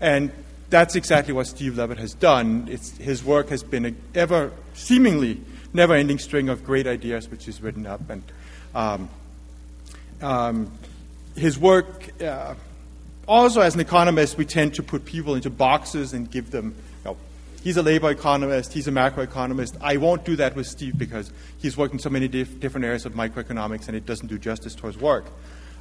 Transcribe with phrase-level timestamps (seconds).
[0.00, 0.30] And
[0.70, 2.68] that's exactly what Steve Levitt has done.
[2.70, 5.40] It's, his work has been an ever seemingly
[5.76, 8.00] never ending string of great ideas which he's written up.
[8.10, 8.22] And
[8.74, 9.08] um,
[10.20, 10.72] um,
[11.36, 12.54] his work, uh,
[13.28, 16.74] also as an economist, we tend to put people into boxes and give them,
[17.62, 19.76] he's a labor economist, he's a macroeconomist.
[19.80, 23.04] I won't do that with Steve because he's worked in so many dif- different areas
[23.06, 25.26] of microeconomics and it doesn't do justice to his work.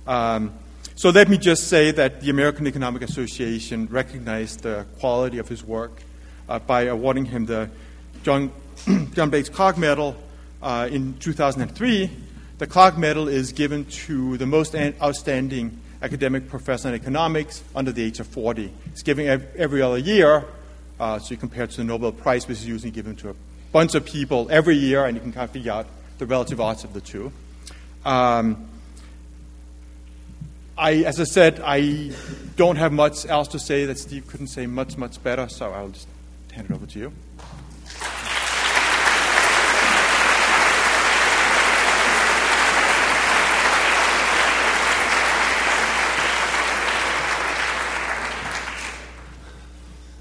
[0.06, 0.54] Um,
[0.98, 5.62] so let me just say that the American Economic Association recognized the quality of his
[5.62, 5.92] work
[6.48, 7.70] uh, by awarding him the
[8.24, 8.50] John,
[9.14, 10.16] John Bates Clark Medal
[10.62, 12.10] uh, in 2003.
[12.60, 18.02] The Clark Medal is given to the most outstanding academic professor in economics under the
[18.02, 18.72] age of 40.
[18.86, 19.28] It's given
[19.58, 20.46] every other year,
[20.98, 23.36] uh, so you compare it to the Nobel Prize, which is usually given to a
[23.74, 25.88] bunch of people every year, and you can kind of figure out
[26.20, 27.34] the relative odds of the two.
[28.06, 28.70] Um,
[30.78, 32.12] I, as I said, I
[32.58, 35.90] don't have much else to say that Steve couldn't say much, much better, so I'll
[35.90, 36.08] just
[36.52, 37.14] hand it over to you.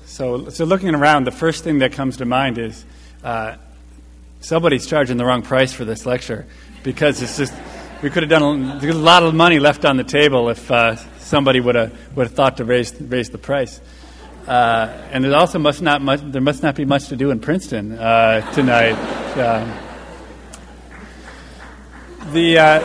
[0.07, 2.85] So, so looking around, the first thing that comes to mind is
[3.25, 3.57] uh,
[4.39, 6.47] somebody's charging the wrong price for this lecture
[6.85, 7.53] because it's just
[8.05, 11.59] we could have done a, lot of money left on the table if uh, somebody
[11.59, 13.81] would have would have thought to raise raise the price.
[14.47, 17.41] Uh, and there also must not much, there must not be much to do in
[17.41, 18.93] Princeton uh, tonight.
[19.39, 19.73] Um,
[22.35, 22.81] the, uh,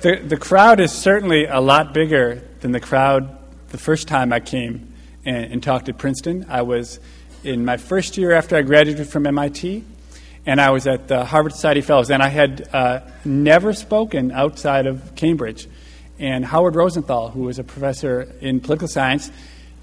[0.00, 3.36] the, the the crowd is certainly a lot bigger than the crowd
[3.70, 4.92] the first time I came
[5.24, 6.46] and, and talked at Princeton.
[6.48, 7.00] I was
[7.42, 9.86] in my first year after I graduated from MIT
[10.46, 14.86] and I was at the Harvard Society Fellows, and I had uh, never spoken outside
[14.86, 15.66] of Cambridge.
[16.18, 19.30] And Howard Rosenthal, who was a professor in political science,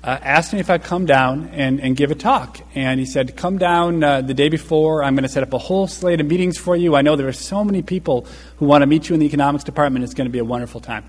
[0.04, 2.60] uh, asked me if I'd come down and, and give a talk.
[2.74, 5.04] And he said, Come down uh, the day before.
[5.04, 6.96] I'm going to set up a whole slate of meetings for you.
[6.96, 8.26] I know there are so many people
[8.58, 10.04] who want to meet you in the economics department.
[10.04, 11.06] It's going to be a wonderful time.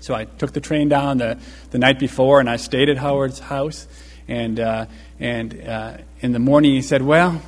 [0.00, 1.38] So I took the train down the,
[1.70, 3.86] the night before, and I stayed at Howard's house.
[4.26, 4.86] And, uh,
[5.18, 7.40] and uh, in the morning, he said, Well,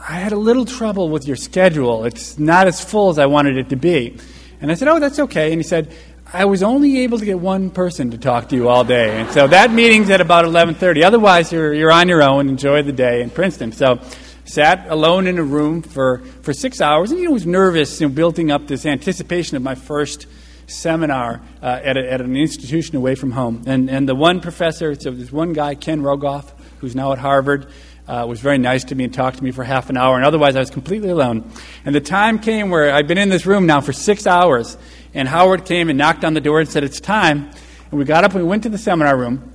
[0.00, 2.04] I had a little trouble with your schedule.
[2.04, 4.16] It's not as full as I wanted it to be.
[4.60, 5.52] And I said, Oh, that's okay.
[5.52, 5.92] And he said,
[6.32, 9.18] I was only able to get one person to talk to you all day.
[9.18, 11.02] And so that meeting's at about 11:30.
[11.02, 12.50] Otherwise, you're, you're on your own.
[12.50, 13.72] Enjoy the day in Princeton.
[13.72, 13.98] So
[14.44, 18.14] sat alone in a room for, for six hours and know, was nervous, you know,
[18.14, 20.26] building up this anticipation of my first
[20.66, 23.62] seminar uh, at, a, at an institution away from home.
[23.66, 27.66] And, and the one professor, so there's one guy, Ken Rogoff, who's now at Harvard,
[28.08, 30.24] uh, was very nice to me and talked to me for half an hour, and
[30.24, 31.50] otherwise I was completely alone.
[31.84, 34.78] And the time came where I'd been in this room now for six hours,
[35.14, 37.50] and Howard came and knocked on the door and said, It's time.
[37.90, 39.52] And we got up and we went to the seminar room,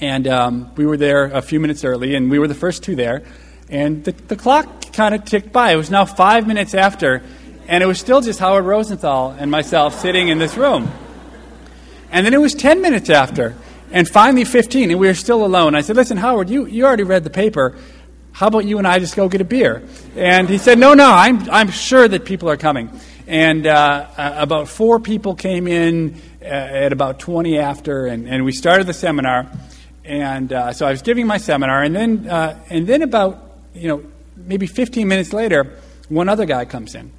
[0.00, 2.96] and um, we were there a few minutes early, and we were the first two
[2.96, 3.22] there.
[3.68, 5.72] And the, the clock kind of ticked by.
[5.72, 7.22] It was now five minutes after,
[7.68, 10.90] and it was still just Howard Rosenthal and myself sitting in this room.
[12.10, 13.56] And then it was 10 minutes after,
[13.94, 15.76] and finally, 15, and we were still alone.
[15.76, 17.76] I said, Listen, Howard, you, you already read the paper.
[18.32, 19.84] How about you and I just go get a beer?
[20.16, 22.90] And he said, No, no, I'm, I'm sure that people are coming.
[23.28, 28.44] And uh, uh, about four people came in uh, at about 20 after, and, and
[28.44, 29.48] we started the seminar.
[30.04, 33.86] And uh, so I was giving my seminar, and then, uh, and then about, you
[33.86, 34.02] know,
[34.36, 35.78] maybe 15 minutes later,
[36.08, 37.12] one other guy comes in.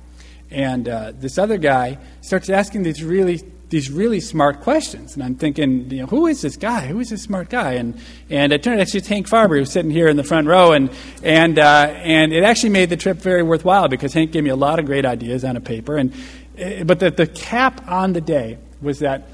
[0.52, 5.16] And uh, this other guy starts asking these really these really smart questions.
[5.16, 6.88] And I'm thinking, you know, who is this guy?
[6.88, 7.74] Who is this smart guy?
[7.74, 8.00] And,
[8.30, 10.72] and it turned out it's Hank Farber, who's sitting here in the front row.
[10.72, 10.90] And,
[11.24, 14.56] and, uh, and it actually made the trip very worthwhile because Hank gave me a
[14.56, 15.98] lot of great ideas on a paper.
[15.98, 16.14] And,
[16.60, 19.28] uh, but the, the cap on the day was that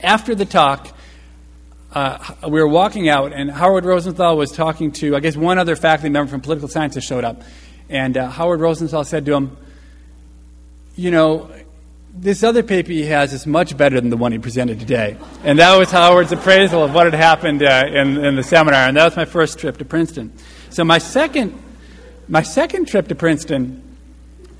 [0.00, 0.88] after the talk,
[1.92, 5.76] uh, we were walking out, and Howard Rosenthal was talking to, I guess, one other
[5.76, 7.42] faculty member from political science that showed up.
[7.88, 9.56] And uh, Howard Rosenthal said to him,
[10.96, 11.50] You know,
[12.14, 15.16] this other paper he has is much better than the one he presented today.
[15.44, 18.86] And that was Howard's appraisal of what had happened uh, in, in the seminar.
[18.86, 20.32] And that was my first trip to Princeton.
[20.70, 21.60] So my second,
[22.28, 23.82] my second trip to Princeton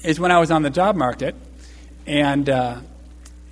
[0.03, 1.35] is when I was on the job market.
[2.07, 2.81] And, uh,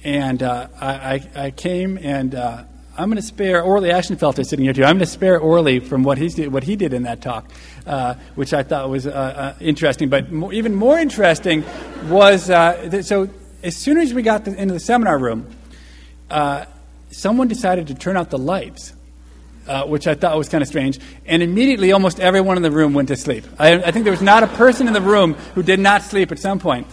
[0.03, 2.65] and uh, I, I, came and uh,
[2.97, 4.83] I'm going to spare Orley Ashenfelter sitting here too.
[4.83, 7.49] I'm going to spare Orley from what, he's, what he did in that talk,
[7.87, 10.09] uh, which I thought was uh, uh, interesting.
[10.09, 11.65] But more, even more interesting
[12.09, 13.29] was uh, so
[13.63, 15.47] as soon as we got into the seminar room,
[16.31, 16.65] uh,
[17.11, 18.93] someone decided to turn out the lights,
[19.67, 20.99] uh, which I thought was kind of strange.
[21.27, 23.45] And immediately, almost everyone in the room went to sleep.
[23.59, 26.33] I, I, think there was not a person in the room who did not sleep
[26.33, 26.87] at some point.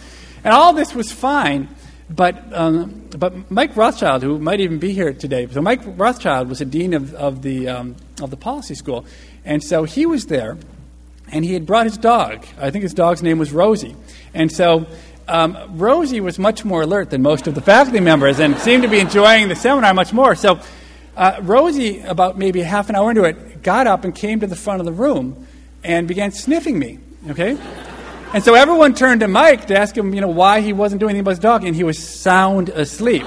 [0.44, 1.68] And all this was fine
[2.10, 6.60] But, um, but Mike Rothschild, who might even be here today, so Mike Rothschild was
[6.60, 9.04] a dean of, of, the, um, of the policy school.
[9.44, 10.56] And so he was there,
[11.30, 12.46] and he had brought his dog.
[12.58, 13.94] I think his dog's name was Rosie.
[14.32, 14.86] And so
[15.28, 18.88] um, Rosie was much more alert than most of the faculty members and seemed to
[18.88, 20.34] be enjoying the seminar much more.
[20.34, 20.60] So
[21.16, 24.56] uh, Rosie, about maybe half an hour into it, got up and came to the
[24.56, 25.46] front of the room
[25.84, 26.98] and began sniffing me.
[27.28, 27.58] Okay?
[28.32, 31.10] And so everyone turned to Mike to ask him, you know, why he wasn't doing
[31.10, 33.24] anything about his dog, and he was sound asleep.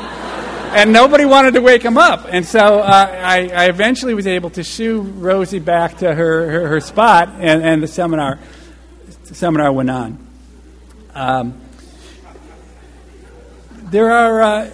[0.73, 2.25] and nobody wanted to wake him up.
[2.29, 6.67] And so uh, I, I, eventually was able to shoo Rosie back to her, her,
[6.67, 8.39] her spot, and, and the seminar
[9.23, 10.27] seminar went on.
[11.13, 11.60] Um,
[13.91, 14.71] there are, uh,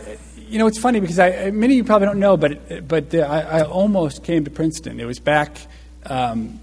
[0.48, 3.20] you know, it's funny because I, many of you probably don't know, but but uh,
[3.20, 5.00] I, I, almost came to Princeton.
[5.00, 5.58] It was back
[6.06, 6.60] um,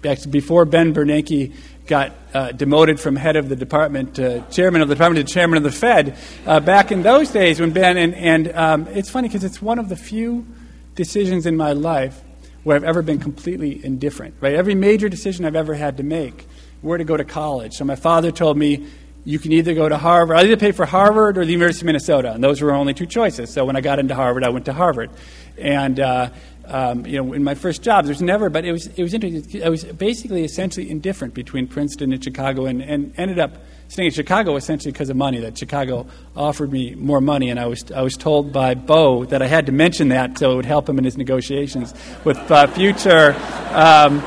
[0.00, 1.54] back before Ben Bernanke
[1.86, 5.56] got uh, demoted from head of the department to chairman of the department to chairman
[5.56, 6.16] of the Fed
[6.46, 9.78] uh, back in those days when Ben, and, and um, it's funny because it's one
[9.78, 10.46] of the few
[10.94, 12.20] decisions in my life
[12.62, 14.54] where I've ever been completely indifferent, right?
[14.54, 16.46] Every major decision I've ever had to make,
[16.82, 17.74] where to go to college.
[17.74, 18.86] So my father told me,
[19.28, 21.86] you can either go to Harvard, I either pay for Harvard or the University of
[21.88, 23.52] Minnesota, and those were only two choices.
[23.52, 25.10] So when I got into Harvard, I went to Harvard.
[25.58, 26.30] And uh,
[26.64, 29.62] um, you know, in my first job, there's never, but it was, it was interesting.
[29.62, 33.52] I was basically essentially indifferent between Princeton and Chicago and, and ended up
[33.88, 37.50] staying in Chicago essentially because of money, that Chicago offered me more money.
[37.50, 40.52] And I was, I was told by Bo that I had to mention that so
[40.52, 41.92] it would help him in his negotiations
[42.24, 43.36] with uh, future,
[43.72, 44.22] um,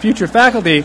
[0.00, 0.84] future faculty.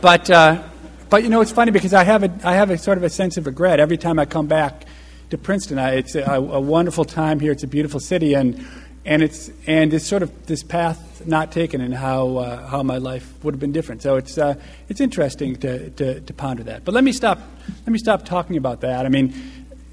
[0.00, 0.67] But, uh,
[1.10, 3.10] but, you know, it's funny because I have, a, I have a sort of a
[3.10, 4.84] sense of regret every time I come back
[5.30, 5.78] to Princeton.
[5.78, 7.52] I, it's a, a wonderful time here.
[7.52, 8.34] It's a beautiful city.
[8.34, 8.64] And,
[9.08, 12.98] and it's and it's sort of this path not taken and how uh, how my
[12.98, 14.02] life would have been different.
[14.02, 14.54] So it's uh,
[14.88, 16.84] it's interesting to, to, to ponder that.
[16.84, 19.06] But let me stop let me stop talking about that.
[19.06, 19.32] I mean,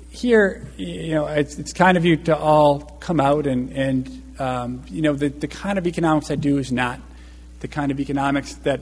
[0.09, 4.83] here you know it's it's kind of you to all come out and and um,
[4.89, 6.99] you know the the kind of economics I do is not
[7.61, 8.81] the kind of economics that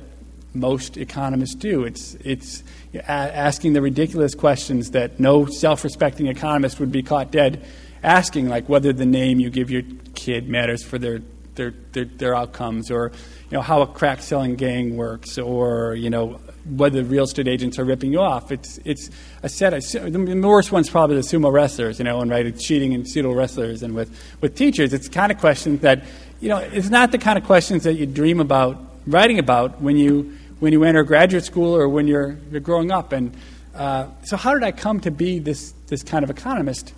[0.54, 1.84] most economists do.
[1.84, 2.64] It's it's
[3.08, 7.66] asking the ridiculous questions that no self-respecting economist would be caught dead
[8.04, 9.84] asking, like whether the name you give your
[10.14, 11.22] kid matters for their
[11.56, 13.12] their, their, their outcomes, or
[13.50, 17.78] you know how a crack selling gang works, or you know whether real estate agents
[17.78, 18.52] are ripping you off.
[18.52, 19.10] It's it's
[19.44, 19.74] a set.
[19.74, 23.04] Of, the worst one's probably the sumo wrestlers, you know, and right, it's cheating in
[23.04, 26.04] sumo wrestlers, and with with teachers, it's the kind of questions that
[26.42, 29.98] you know it's not the kind of questions that you dream about writing about when
[29.98, 33.12] you when you enter graduate school or when you're you're growing up.
[33.12, 33.36] And
[33.76, 36.94] uh, so, how did I come to be this this kind of economist?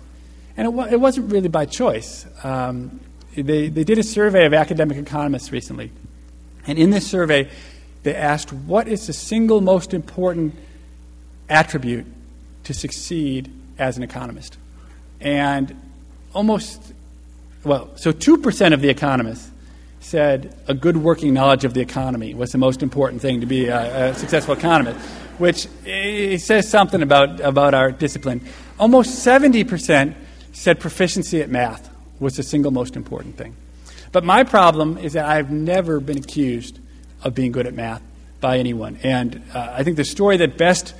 [0.56, 2.26] And it, it wasn't really by choice.
[2.44, 3.00] Um,
[3.34, 5.90] they, they did a survey of academic economists recently.
[6.68, 7.50] And in this survey,
[8.04, 10.54] they asked what is the single most important
[11.48, 12.06] attribute
[12.64, 14.56] to succeed as an economist?
[15.20, 15.74] And
[16.32, 16.92] almost,
[17.64, 19.50] well, so 2% of the economists
[20.06, 23.66] said a good working knowledge of the economy was the most important thing to be
[23.66, 25.04] a, a successful economist,
[25.38, 25.66] which
[26.40, 28.40] says something about, about our discipline.
[28.78, 30.14] Almost 70%
[30.52, 33.56] said proficiency at math was the single most important thing.
[34.12, 36.78] But my problem is that I've never been accused
[37.24, 38.00] of being good at math
[38.40, 39.00] by anyone.
[39.02, 40.94] And uh, I think the story that best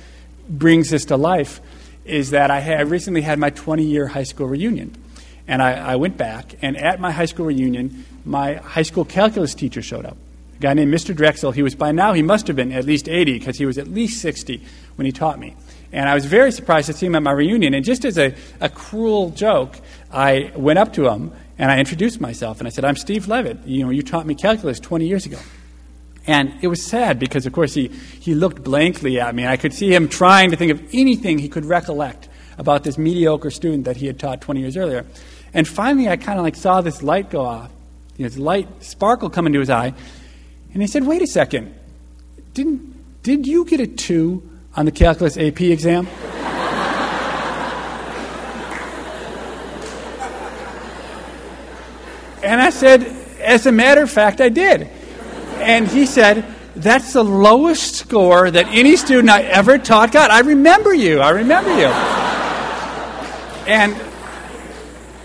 [0.49, 1.61] brings this to life
[2.03, 5.01] is that I, had, recently had my 20 year high school reunion.
[5.47, 9.55] And I, I, went back, and at my high school reunion, my high school calculus
[9.55, 10.17] teacher showed up.
[10.57, 11.15] A guy named Mr.
[11.15, 11.51] Drexel.
[11.51, 13.87] He was by now, he must have been at least 80 because he was at
[13.87, 14.61] least 60
[14.95, 15.55] when he taught me.
[15.91, 17.73] And I was very surprised to see him at my reunion.
[17.73, 19.77] And just as a, a cruel joke,
[20.11, 22.59] I went up to him and I introduced myself.
[22.59, 23.65] And I said, I'm Steve Levitt.
[23.65, 25.39] You know, you taught me calculus 20 years ago.
[26.25, 29.43] And it was sad because, of course, he, he looked blankly at me.
[29.43, 32.27] And I could see him trying to think of anything he could recollect
[32.57, 35.05] about this mediocre student that he had taught 20 years earlier.
[35.57, 37.71] And finally, I kind of like saw this light go off,
[38.15, 39.91] you know, this light sparkle come into his eye.
[40.71, 41.73] And he said, Wait a second.
[42.53, 46.05] Didn't, did you get a two on the calculus AP exam?
[52.43, 53.01] and I said,
[53.41, 54.83] As a matter of fact, I did.
[55.55, 56.45] And he said,
[56.75, 60.29] That's the lowest score that any student I ever taught got.
[60.29, 61.19] I remember you.
[61.19, 61.87] I remember you.
[63.65, 64.06] And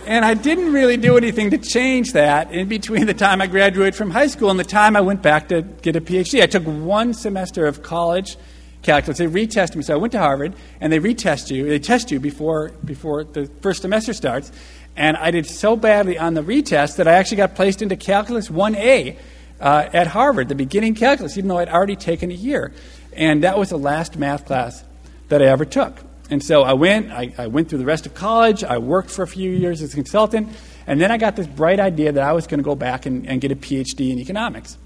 [0.07, 3.95] and I didn't really do anything to change that in between the time I graduated
[3.95, 6.43] from high school and the time I went back to get a PhD.
[6.43, 8.37] I took one semester of college
[8.83, 9.19] calculus.
[9.19, 9.83] They retest me.
[9.83, 11.67] So I went to Harvard, and they retest you.
[11.67, 14.53] They test you before, before the first semester starts.
[14.97, 18.49] And I did so badly on the retest that I actually got placed into Calculus
[18.49, 19.17] 1A
[19.61, 22.73] uh, at Harvard, the beginning calculus, even though I'd already taken a year.
[23.13, 24.85] And that was the last math class
[25.29, 26.03] that I ever took.
[26.33, 29.23] And so I went, I, I, went through the rest of college, I worked for
[29.23, 30.49] a few years as a consultant,
[30.87, 33.27] and then I got this bright idea that I was going to go back and,
[33.29, 34.79] and get a PhD in economics.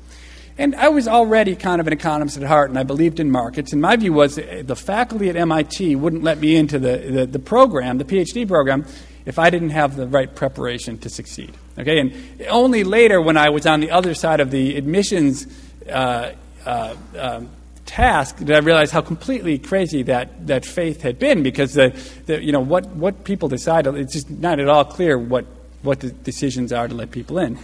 [0.59, 3.73] And I was already kind of an economist at heart, and I believed in markets.
[3.73, 7.39] And my view was the faculty at MIT wouldn't let me into the, the, the
[7.39, 8.85] program, the PhD program,
[9.25, 11.55] if I didn't have the right preparation to succeed.
[11.79, 12.13] Okay, and
[12.49, 15.47] only later, when I was on the other side of the admissions
[15.89, 16.33] uh,
[16.65, 17.51] uh, um,
[17.87, 22.43] task did I realize how completely crazy that, that faith had been because the, the,
[22.43, 25.47] you know, what, what people decide, it's just not at all clear what,
[25.83, 27.59] what the decisions are to let people in.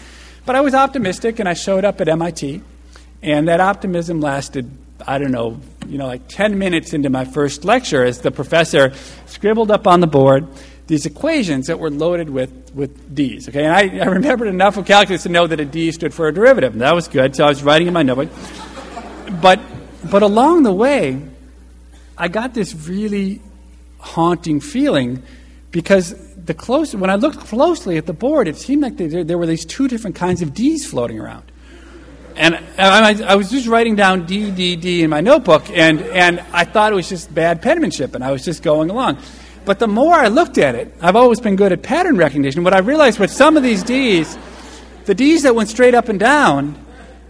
[0.47, 2.63] But I was optimistic and I showed up at MIT,
[3.23, 4.71] and that optimism lasted,
[5.07, 8.93] I don't know, you know, like 10 minutes into my first lecture as the professor
[9.27, 10.49] scribbled up on the board
[10.87, 13.49] these equations that were loaded with, with d's.
[13.49, 16.29] Okay, and I, I remembered enough of calculus to know that a d stood for
[16.29, 16.73] a derivative.
[16.73, 18.29] And that was good, so I was writing in my notebook.
[19.41, 19.61] But
[20.11, 21.21] but along the way,
[22.17, 23.41] I got this really
[23.99, 25.23] haunting feeling
[25.71, 29.39] because the close, when I looked closely at the board, it seemed like there, there
[29.39, 31.45] were these two different kinds of D's floating around.
[32.35, 36.65] And I, was just writing down D, D, D in my notebook, and, and I
[36.65, 39.19] thought it was just bad penmanship, and I was just going along.
[39.65, 42.65] But the more I looked at it, I've always been good at pattern recognition.
[42.65, 44.37] What I realized with some of these D's,
[45.05, 46.75] the D's that went straight up and down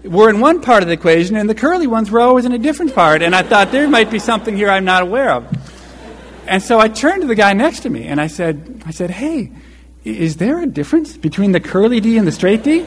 [0.05, 2.59] were in one part of the equation, and the curly ones were always in a
[2.59, 3.23] different part.
[3.23, 5.47] And I thought there might be something here I'm not aware of.
[6.47, 9.11] And so I turned to the guy next to me and I said, I said,
[9.11, 9.53] hey,
[10.05, 12.85] is there a difference between the curly D and the straight D?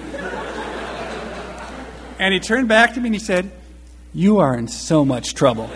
[2.20, 3.50] and he turned back to me and he said,
[4.14, 5.70] You are in so much trouble.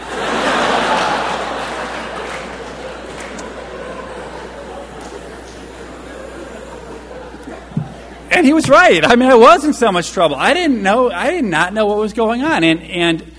[8.40, 9.04] And he was right.
[9.06, 10.38] I mean, I was in so much trouble.
[10.38, 11.12] I didn't know.
[11.12, 13.32] I did not know what was going on, and and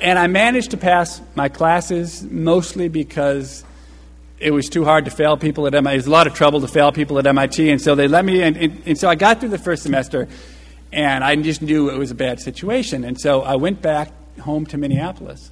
[0.00, 3.64] and I managed to pass my classes mostly because
[4.38, 5.94] it was too hard to fail people at MIT.
[5.94, 8.24] It was a lot of trouble to fail people at MIT, and so they let
[8.24, 8.42] me.
[8.42, 10.28] And, and, and so I got through the first semester,
[10.92, 14.66] and I just knew it was a bad situation, and so I went back home
[14.66, 15.50] to Minneapolis,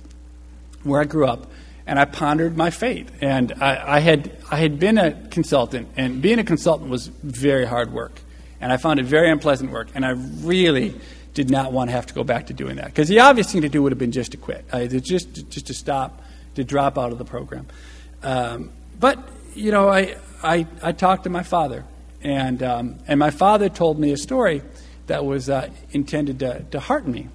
[0.85, 1.51] where I grew up
[1.85, 3.09] and I pondered my fate.
[3.21, 7.67] And I, I, had I had been a consultant, and being a consultant was very
[7.67, 8.21] hard work
[8.63, 10.95] and I found it very unpleasant work, and I really
[11.35, 13.63] did not want to have to go back to doing that because the obvious thing
[13.63, 16.23] to do would have been just to quit, uh, just just to stop,
[16.55, 17.67] to drop out of the program.
[18.23, 19.19] Um, but
[19.55, 21.85] you know, I, I I talked to my father,
[22.23, 24.63] and um, and my father told me a story
[25.09, 27.29] that was uh, intended to, to hearten me.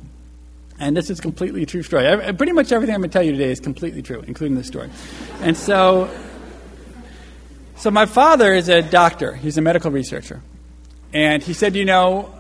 [0.80, 2.08] And this is completely true story.
[2.08, 4.68] I, pretty much everything I'm going to tell you today is completely true, including this
[4.68, 4.90] story.
[5.42, 6.08] And so,
[7.78, 9.34] so my father is a doctor.
[9.34, 10.42] He's a medical researcher.
[11.14, 12.34] And he said, You know,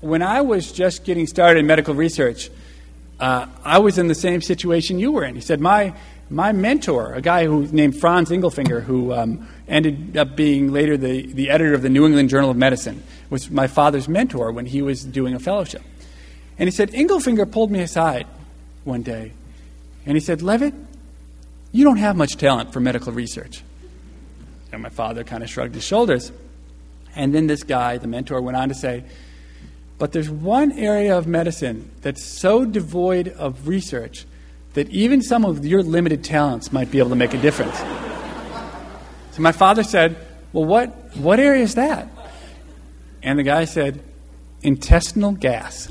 [0.00, 2.50] when I was just getting started in medical research,
[3.18, 5.34] uh, I was in the same situation you were in.
[5.34, 5.94] He said, My,
[6.30, 11.26] my mentor, a guy who named Franz Ingelfinger, who um, ended up being later the,
[11.26, 14.82] the editor of the New England Journal of Medicine, was my father's mentor when he
[14.82, 15.82] was doing a fellowship.
[16.58, 18.26] And he said, Ingelfinger pulled me aside
[18.84, 19.32] one day,
[20.04, 20.74] and he said, Levitt,
[21.72, 23.62] you don't have much talent for medical research.
[24.72, 26.32] And my father kind of shrugged his shoulders.
[27.16, 29.02] And then this guy, the mentor, went on to say,
[29.98, 34.26] but there's one area of medicine that's so devoid of research
[34.74, 37.78] that even some of your limited talents might be able to make a difference.
[39.32, 40.16] So my father said,
[40.52, 42.08] Well, what, what area is that?
[43.22, 44.02] And the guy said,
[44.62, 45.90] Intestinal gas.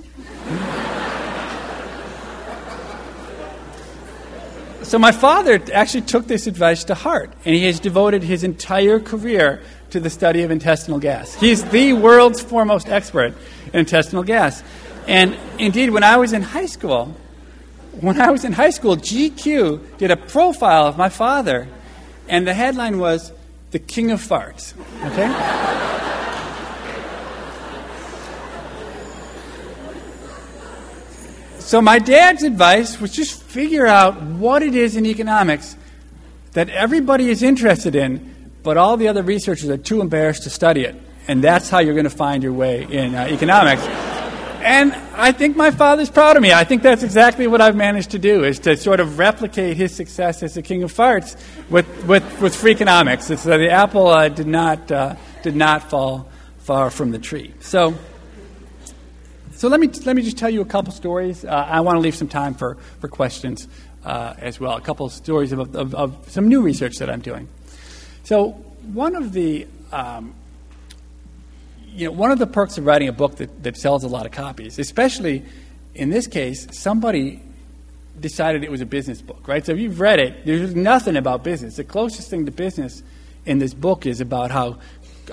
[4.83, 8.99] so my father actually took this advice to heart, and he has devoted his entire
[8.99, 9.63] career
[9.95, 11.33] to the study of intestinal gas.
[11.35, 13.33] He's the world's foremost expert
[13.71, 14.61] in intestinal gas.
[15.07, 17.15] And indeed, when I was in high school,
[18.01, 21.69] when I was in high school, GQ did a profile of my father,
[22.27, 23.31] and the headline was
[23.71, 24.73] "The King of Farts."
[25.05, 25.31] Okay.
[31.59, 35.77] so my dad's advice was just figure out what it is in economics
[36.51, 38.34] that everybody is interested in
[38.65, 40.95] but all the other researchers are too embarrassed to study it.
[41.27, 43.83] And that's how you're going to find your way in uh, economics.
[44.61, 46.51] And I think my father's proud of me.
[46.51, 49.95] I think that's exactly what I've managed to do, is to sort of replicate his
[49.95, 53.29] success as the king of farts with, with, with Freakonomics.
[53.29, 56.27] It's, uh, the apple uh, did, not, uh, did not fall
[56.59, 57.53] far from the tree.
[57.59, 57.93] So,
[59.51, 61.45] so let, me, let me just tell you a couple stories.
[61.45, 63.67] Uh, I want to leave some time for, for questions
[64.03, 64.75] uh, as well.
[64.75, 67.47] A couple stories of, of, of some new research that I'm doing.
[68.25, 68.53] So
[68.91, 70.33] one of the um,
[71.89, 74.25] you know, one of the perks of writing a book that, that sells a lot
[74.25, 75.45] of copies, especially
[75.93, 77.41] in this case, somebody
[78.19, 79.63] decided it was a business book, right?
[79.63, 81.75] So if you've read it, there's nothing about business.
[81.75, 83.03] The closest thing to business
[83.45, 84.79] in this book is about how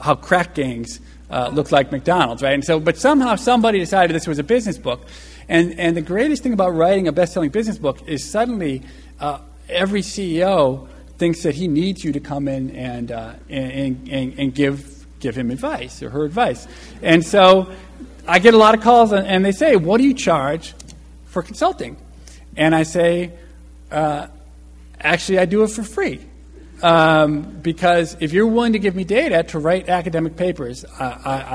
[0.00, 2.54] how crack gangs uh, look like McDonald's, right?
[2.54, 5.06] And so, but somehow somebody decided this was a business book,
[5.48, 8.82] and and the greatest thing about writing a best-selling business book is suddenly
[9.18, 9.38] uh,
[9.70, 10.88] every CEO
[11.22, 15.36] thinks that he needs you to come in and uh, and, and, and give give
[15.36, 16.66] him advice or her advice,
[17.00, 17.72] and so
[18.26, 20.74] I get a lot of calls and, they say, "What do you charge
[21.26, 21.96] for consulting?"
[22.56, 23.30] And I say,
[23.92, 24.26] uh,
[24.98, 26.18] "Actually, I do it for free."
[26.82, 31.06] Um, because if you're willing to give me data to write academic papers I,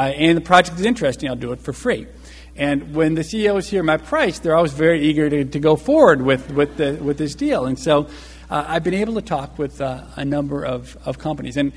[0.06, 2.08] I, and the project is interesting, I'll do it for free.
[2.56, 6.22] And when the CEOs hear my price, they're always very eager to, to go forward
[6.22, 7.66] with, with, the, with this deal.
[7.66, 8.08] And so
[8.50, 11.58] uh, I've been able to talk with uh, a number of, of companies.
[11.58, 11.74] And,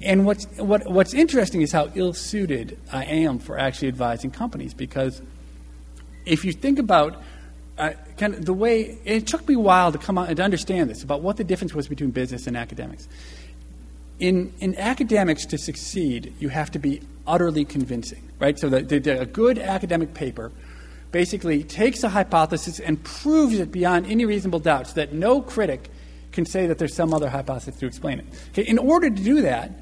[0.00, 4.74] and what's, what, what's interesting is how ill suited I am for actually advising companies
[4.74, 5.20] because
[6.24, 7.20] if you think about
[7.78, 10.42] uh, kind of the way it took me a while to come out and to
[10.42, 13.08] understand this about what the difference was between business and academics.
[14.18, 18.58] In, in academics, to succeed, you have to be utterly convincing, right?
[18.58, 20.52] So the, the, a good academic paper
[21.12, 25.90] basically takes a hypothesis and proves it beyond any reasonable doubt so that no critic
[26.32, 28.26] can say that there's some other hypothesis to explain it.
[28.50, 29.72] Okay, in order to do that,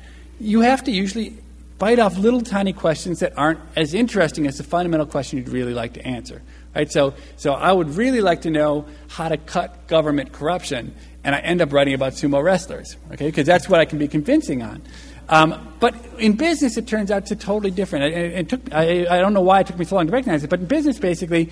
[0.41, 1.37] you have to usually
[1.79, 5.75] bite off little tiny questions that aren't as interesting as the fundamental question you'd really
[5.75, 6.43] like to answer.
[6.75, 6.91] Right?
[6.91, 10.95] So, so I would really like to know how to cut government corruption,
[11.25, 13.27] and I end up writing about sumo wrestlers, okay?
[13.27, 14.83] Because that's what I can be convincing on.
[15.29, 18.07] Um, but in business, it turns out to totally different.
[18.07, 20.43] It, it took, I, I, don't know why it took me so long to recognize
[20.43, 21.51] it, but in business, basically,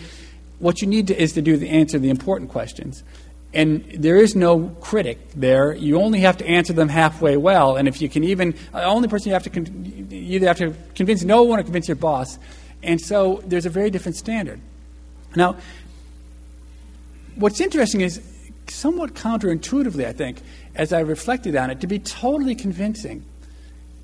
[0.58, 3.02] what you need to, is to do the answer the important questions.
[3.52, 5.74] And there is no critic there.
[5.74, 7.76] You only have to answer them halfway well.
[7.76, 10.58] And if you can even, the only person you have to, con- you either have
[10.58, 12.38] to convince no one or convince your boss.
[12.82, 14.60] And so there's a very different standard.
[15.34, 15.56] Now,
[17.34, 18.20] what's interesting is
[18.68, 20.38] somewhat counterintuitively, I think,
[20.74, 23.24] as I reflected on it, to be totally convincing,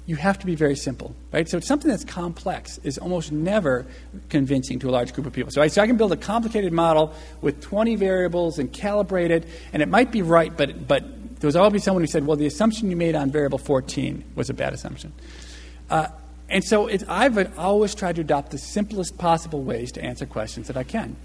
[0.06, 1.48] you have to be very simple, right?
[1.48, 3.86] So something that's complex is almost never
[4.30, 5.52] convincing to a large group of people.
[5.52, 9.46] So I, so I can build a complicated model with 20 variables and calibrate it,
[9.72, 11.04] and it might be right, but, but
[11.40, 14.50] there was always someone who said, well, the assumption you made on variable 14 was
[14.50, 15.12] a bad assumption.
[15.88, 16.08] Uh,
[16.48, 20.66] and so it, I've always tried to adopt the simplest possible ways to answer questions
[20.66, 21.16] that I can.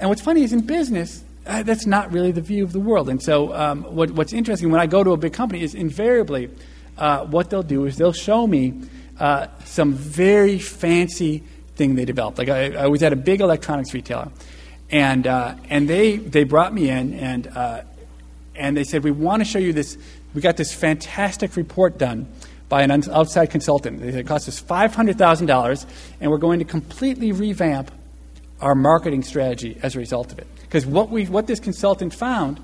[0.00, 3.08] And what's funny is in business, uh, that's not really the view of the world.
[3.08, 6.50] And so um, what, what's interesting when I go to a big company is invariably
[6.96, 8.82] uh, what they'll do is they'll show me
[9.18, 11.42] uh, some very fancy
[11.76, 12.38] thing they developed.
[12.38, 14.30] Like I, I, was at a big electronics retailer,
[14.90, 17.82] and uh, and they they brought me in and uh,
[18.54, 19.96] and they said we want to show you this.
[20.34, 22.26] We got this fantastic report done
[22.68, 24.02] by an outside consultant.
[24.02, 25.86] It cost us $500,000,
[26.20, 27.92] and we're going to completely revamp
[28.60, 30.46] our marketing strategy as a result of it.
[30.62, 32.60] Because what, we, what this consultant found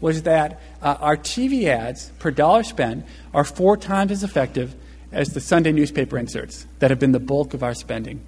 [0.00, 4.74] was that uh, our TV ads per dollar spent are four times as effective
[5.12, 8.20] as the Sunday newspaper inserts that have been the bulk of our spending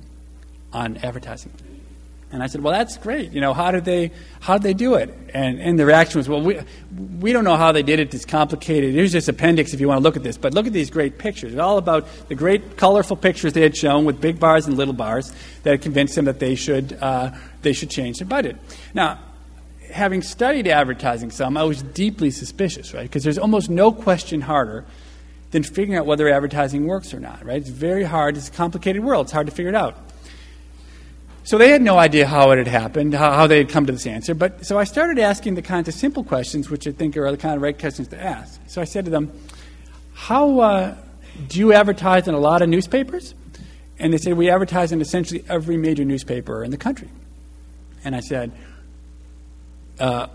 [0.72, 1.52] on advertising.
[2.30, 3.30] And I said, well, that's great.
[3.30, 5.16] You know, how did they, how did they do it?
[5.32, 6.58] And, and the reaction was, well, we,
[7.20, 8.12] we don't know how they did it.
[8.12, 8.92] It's complicated.
[8.92, 10.36] Here's this appendix if you want to look at this.
[10.36, 11.52] But look at these great pictures.
[11.52, 14.94] It's all about the great colorful pictures they had shown with big bars and little
[14.94, 17.30] bars that convinced them that they should, uh,
[17.62, 18.56] they should change their budget.
[18.94, 19.20] Now,
[19.90, 23.02] having studied advertising some, I was deeply suspicious, right?
[23.02, 24.84] Because there's almost no question harder
[25.50, 27.58] than figuring out whether advertising works or not, right?
[27.58, 28.36] It's very hard.
[28.36, 29.26] It's a complicated world.
[29.26, 29.96] It's hard to figure it out.
[31.44, 34.06] So they had no idea how it had happened, how, they had come to this
[34.06, 34.34] answer.
[34.34, 37.36] But so I started asking the kinds of simple questions, which I think are the
[37.36, 38.58] kind of right questions to ask.
[38.66, 39.30] So I said to them,
[40.14, 40.96] "How uh,
[41.48, 43.34] do you advertise in a lot of newspapers?"
[43.98, 47.10] And they said, "We advertise in essentially every major newspaper in the country."
[48.04, 48.50] And I said,
[49.98, 50.28] uh,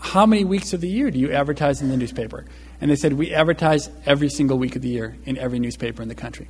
[0.00, 2.44] "How many weeks of the year do you advertise in the newspaper?"
[2.80, 6.08] And they said, "We advertise every single week of the year in every newspaper in
[6.08, 6.48] the country."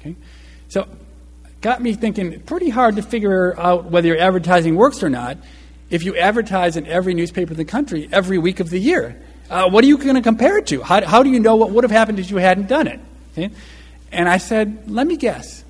[0.00, 0.16] Okay,
[0.68, 0.88] so
[1.60, 5.38] got me thinking pretty hard to figure out whether your advertising works or not
[5.90, 9.20] if you advertise in every newspaper in the country every week of the year.
[9.50, 10.82] Uh, what are you going to compare it to?
[10.82, 12.98] How, how do you know what would have happened if you hadn't done it?
[13.32, 13.54] Okay?
[14.10, 15.62] And I said, let me guess.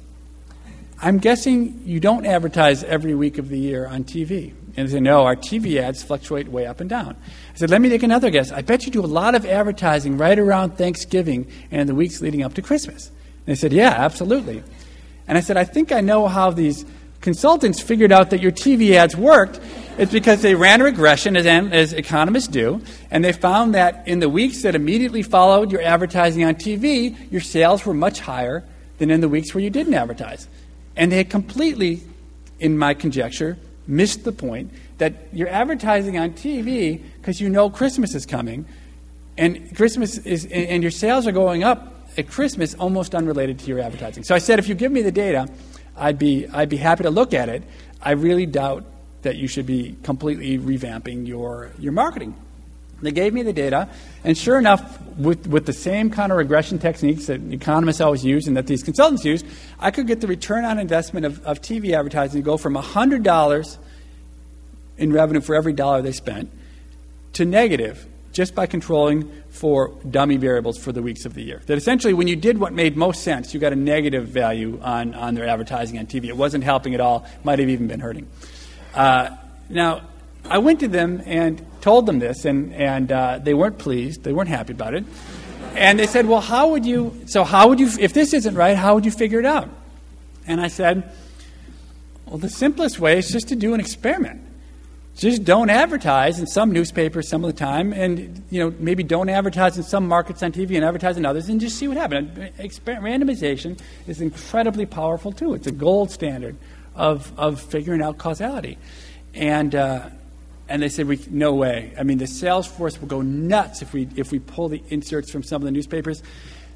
[1.00, 4.52] I'm guessing you don't advertise every week of the year on TV.
[4.76, 7.16] And they said, no, our TV ads fluctuate way up and down.
[7.54, 8.50] I said, let me take another guess.
[8.52, 12.42] I bet you do a lot of advertising right around Thanksgiving and the weeks leading
[12.42, 13.08] up to Christmas.
[13.08, 14.62] And they said, yeah, absolutely.
[15.28, 16.86] And I said, I think I know how these
[17.20, 19.60] consultants figured out that your TV ads worked.
[19.98, 22.80] It's because they ran a regression, as, as economists do,
[23.10, 27.40] and they found that in the weeks that immediately followed your advertising on TV, your
[27.42, 28.64] sales were much higher
[28.98, 30.48] than in the weeks where you didn't advertise.
[30.96, 32.02] And they had completely,
[32.58, 38.14] in my conjecture, missed the point that you're advertising on TV because you know Christmas
[38.14, 38.64] is coming,
[39.36, 43.80] and Christmas is, and your sales are going up at Christmas almost unrelated to your
[43.80, 44.22] advertising.
[44.22, 45.48] So I said, if you give me the data,
[45.96, 47.62] I'd be, I'd be happy to look at it.
[48.00, 48.84] I really doubt
[49.22, 52.34] that you should be completely revamping your, your marketing.
[53.02, 53.88] They gave me the data,
[54.24, 58.46] and sure enough, with, with the same kind of regression techniques that economists always use
[58.46, 59.44] and that these consultants use,
[59.78, 63.78] I could get the return on investment of, of TV advertising to go from $100
[64.98, 66.50] in revenue for every dollar they spent
[67.34, 71.60] to negative just by controlling for dummy variables for the weeks of the year.
[71.66, 75.14] That essentially, when you did what made most sense, you got a negative value on,
[75.14, 76.26] on their advertising on TV.
[76.26, 78.26] It wasn't helping at all, might have even been hurting.
[78.94, 79.36] Uh,
[79.68, 80.02] now,
[80.48, 84.22] I went to them and told them this, and, and uh, they weren't pleased.
[84.22, 85.04] They weren't happy about it.
[85.74, 88.76] And they said, Well, how would you, so how would you, if this isn't right,
[88.76, 89.68] how would you figure it out?
[90.46, 91.12] And I said,
[92.26, 94.40] Well, the simplest way is just to do an experiment.
[95.16, 99.28] Just don't advertise in some newspapers some of the time, and you know maybe don't
[99.28, 102.30] advertise in some markets on TV and advertise in others, and just see what happens.
[102.38, 105.52] Randomization is incredibly powerful too.
[105.52, 106.56] It's a gold standard
[106.94, 108.78] of of figuring out causality,
[109.34, 110.08] and uh,
[110.72, 111.92] and they said, we, no way.
[111.98, 115.30] I mean, the sales force will go nuts if we, if we pull the inserts
[115.30, 116.22] from some of the newspapers.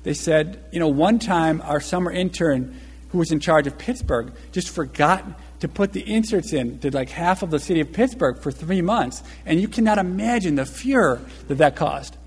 [0.03, 2.79] They said, you know, one time our summer intern
[3.09, 5.25] who was in charge of Pittsburgh just forgot
[5.61, 8.83] to put the inserts in to like half of the city of Pittsburgh for three
[8.83, 9.23] months.
[9.47, 12.19] And you cannot imagine the furor that that caused.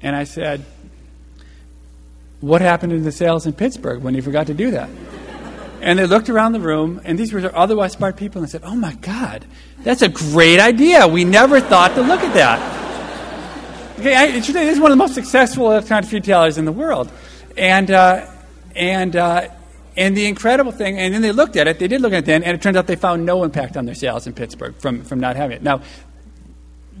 [0.00, 0.64] And I said,
[2.40, 4.88] what happened in the sales in Pittsburgh when you forgot to do that?
[5.82, 8.62] And they looked around the room, and these were otherwise smart people, and they said,
[8.64, 9.44] Oh my God,
[9.84, 11.06] that's a great idea.
[11.06, 12.74] We never thought to look at that.
[14.00, 17.10] Okay, I, this is one of the most successful electronic retailers in the world.
[17.56, 18.28] And, uh,
[18.74, 19.48] and, uh,
[19.96, 22.24] and the incredible thing, and then they looked at it, they did look at it
[22.24, 25.04] then, and it turns out they found no impact on their sales in Pittsburgh from,
[25.04, 25.62] from not having it.
[25.62, 25.82] Now,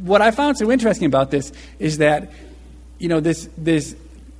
[0.02, 2.32] what I found so interesting about this is that,
[2.98, 3.96] you know, this, this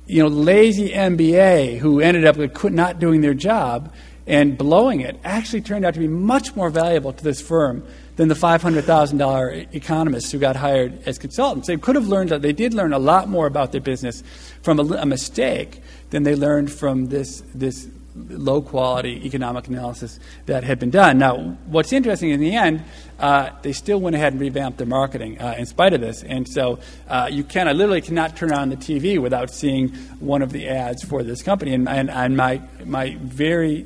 [0.07, 3.91] you know, lazy MBA who ended up not doing their job
[4.27, 7.85] and blowing it actually turned out to be much more valuable to this firm
[8.15, 11.67] than the $500,000 economists who got hired as consultants.
[11.67, 14.23] They could have learned, they did learn a lot more about their business
[14.61, 20.63] from a, a mistake than they learned from this, this low quality economic analysis that
[20.63, 21.17] had been done.
[21.17, 22.83] Now, what's interesting in the end,
[23.19, 26.23] uh, they still went ahead and revamped their marketing uh, in spite of this.
[26.23, 30.41] And so uh, you can, I literally cannot turn on the TV without seeing one
[30.41, 31.73] of the ads for this company.
[31.73, 33.85] And, and, and my, my very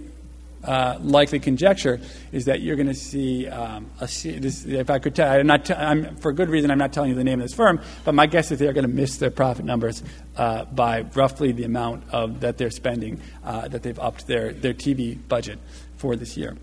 [0.63, 2.00] uh, likely conjecture
[2.32, 5.65] is that you're going to see um, a, this, if I could tell, I'm not
[5.65, 8.13] t- I'm, for good reason I'm not telling you the name of this firm, but
[8.13, 10.04] my guess is they're going to miss their profit numbers
[10.36, 14.74] uh, by roughly the amount of that they're spending uh, that they've upped their, their
[14.74, 15.60] TV budget
[15.98, 16.58] for this year.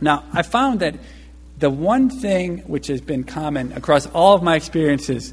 [0.00, 0.96] Now I found that
[1.58, 5.32] the one thing which has been common across all of my experiences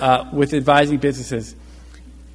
[0.00, 1.54] uh, with advising businesses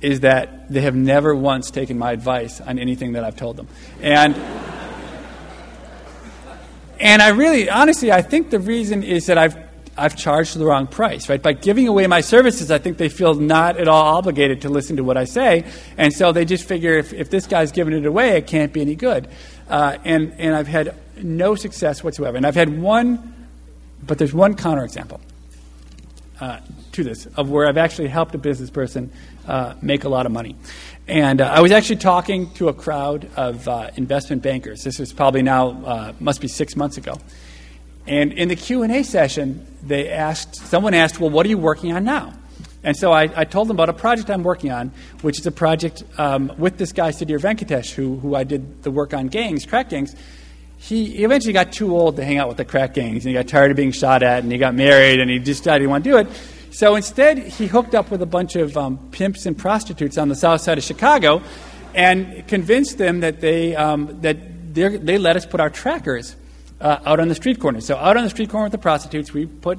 [0.02, 3.68] is that they have never once taken my advice on anything that I've told them.
[4.02, 4.36] And
[7.04, 9.58] and I really, honestly, I think the reason is that I've
[9.96, 11.42] I've charged the wrong price, right?
[11.42, 14.98] By giving away my services, I think they feel not at all obligated to listen
[14.98, 15.66] to what I say.
[15.98, 18.82] And so they just figure if, if this guy's giving it away, it can't be
[18.82, 19.28] any good.
[19.70, 22.38] Uh, and, and I've had no success whatsoever.
[22.38, 23.48] And I've had one,
[24.02, 25.20] but there's one counterexample
[26.42, 26.60] uh,
[26.94, 29.12] to this of where I've actually helped a business person
[29.48, 30.56] uh, make a lot of money.
[31.08, 34.84] And uh, I was actually talking to a crowd of uh, investment bankers.
[34.84, 37.18] This was probably now uh, must be six months ago.
[38.08, 41.58] And in the Q and A session, they asked someone asked, "Well, what are you
[41.58, 42.34] working on now?"
[42.84, 45.52] And so I, I told them about a project I'm working on, which is a
[45.52, 49.66] project um, with this guy Sudhir Venkatesh, who who I did the work on gangs,
[49.66, 50.16] crack gangs.
[50.78, 53.48] He eventually got too old to hang out with the crack gangs, and he got
[53.48, 56.04] tired of being shot at, and he got married, and he just decided he wanted
[56.06, 56.28] to do it.
[56.74, 60.36] So instead, he hooked up with a bunch of um, pimps and prostitutes on the
[60.36, 61.44] south side of Chicago
[61.94, 66.36] and convinced them that they, um, that they let us put our trackers
[66.82, 67.80] uh, out on the street corner.
[67.80, 69.78] So, out on the street corner with the prostitutes, we put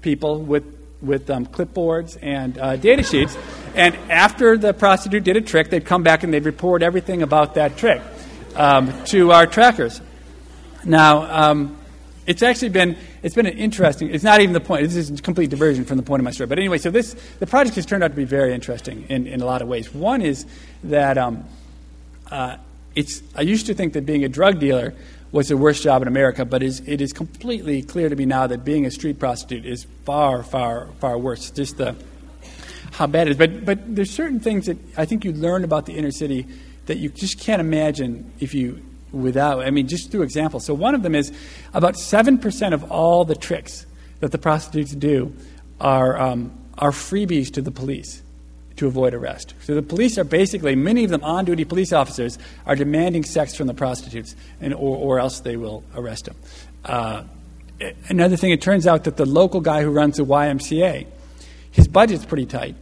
[0.00, 0.64] people with,
[1.02, 3.36] with um, clipboards and uh, data sheets.
[3.74, 7.56] And after the prostitute did a trick, they'd come back and they'd report everything about
[7.56, 8.00] that trick
[8.56, 10.00] um, to our trackers.
[10.86, 11.79] Now, um,
[12.26, 14.10] it's actually been it's been an interesting.
[14.10, 14.82] It's not even the point.
[14.82, 16.46] This is a complete diversion from the point of my story.
[16.46, 19.40] But anyway, so this the project has turned out to be very interesting in, in
[19.40, 19.92] a lot of ways.
[19.94, 20.46] One is
[20.84, 21.44] that um,
[22.30, 22.56] uh,
[22.94, 23.22] it's.
[23.34, 24.94] I used to think that being a drug dealer
[25.32, 28.48] was the worst job in America, but is, it is completely clear to me now
[28.48, 31.50] that being a street prostitute is far, far, far worse.
[31.50, 31.94] Just the
[32.92, 33.36] how bad it is.
[33.36, 36.46] But but there's certain things that I think you learn about the inner city
[36.86, 40.64] that you just can't imagine if you without, I mean, just through examples.
[40.64, 41.32] So one of them is
[41.74, 43.86] about 7% of all the tricks
[44.20, 45.34] that the prostitutes do
[45.80, 48.22] are, um, are freebies to the police
[48.76, 49.54] to avoid arrest.
[49.62, 53.54] So the police are basically, many of them on duty police officers, are demanding sex
[53.54, 56.36] from the prostitutes, and, or, or else they will arrest them.
[56.84, 57.24] Uh,
[58.08, 61.06] another thing, it turns out that the local guy who runs the YMCA,
[61.70, 62.74] his budget's pretty tight.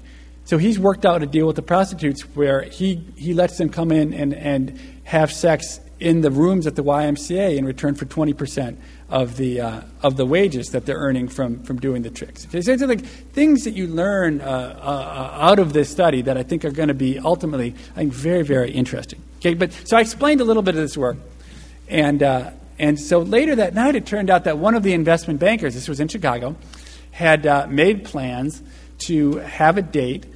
[0.45, 3.93] So he's worked out a deal with the prostitutes where he, he lets them come
[3.93, 8.77] in and, and have sex in the rooms at the YMCA in return for 20%
[9.11, 12.47] of the, uh, of the wages that they're earning from, from doing the tricks.
[12.51, 16.43] So it's like things that you learn uh, uh, out of this study that I
[16.43, 19.23] think are going to be ultimately, I think, very, very interesting.
[19.39, 21.17] Okay, but so I explained a little bit of this work.
[21.89, 25.41] And, uh, and so later that night, it turned out that one of the investment
[25.41, 26.55] bankers, this was in Chicago,
[27.11, 28.63] had uh, made plans
[28.99, 30.27] to have a date,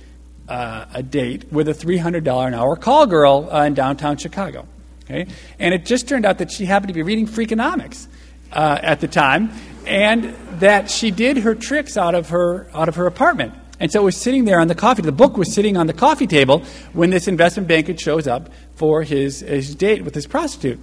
[0.48, 4.66] uh, a date with a $300 an hour call girl in downtown Chicago.
[5.12, 5.30] Okay?
[5.58, 8.06] And it just turned out that she happened to be reading Freakonomics
[8.52, 9.50] uh, at the time,
[9.86, 13.54] and that she did her tricks out of her out of her apartment.
[13.80, 15.02] And so it was sitting there on the coffee.
[15.02, 19.02] The book was sitting on the coffee table when this investment banker shows up for
[19.02, 20.78] his, his date with his prostitute.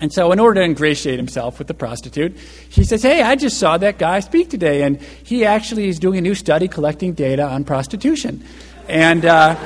[0.00, 2.36] And so, in order to ingratiate himself with the prostitute,
[2.68, 6.18] he says, Hey, I just saw that guy speak today, and he actually is doing
[6.18, 8.44] a new study collecting data on prostitution.
[8.86, 9.56] And, uh,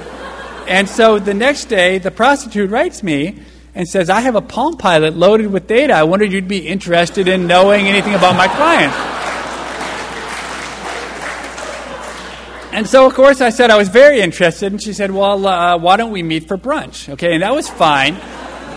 [0.67, 3.43] and so the next day, the prostitute writes me
[3.75, 5.95] and says, I have a Palm Pilot loaded with data.
[5.95, 8.93] I wondered you'd be interested in knowing anything about my client.
[12.75, 15.77] And so, of course, I said I was very interested, and she said, Well, uh,
[15.77, 17.11] why don't we meet for brunch?
[17.11, 18.15] Okay, and that was fine.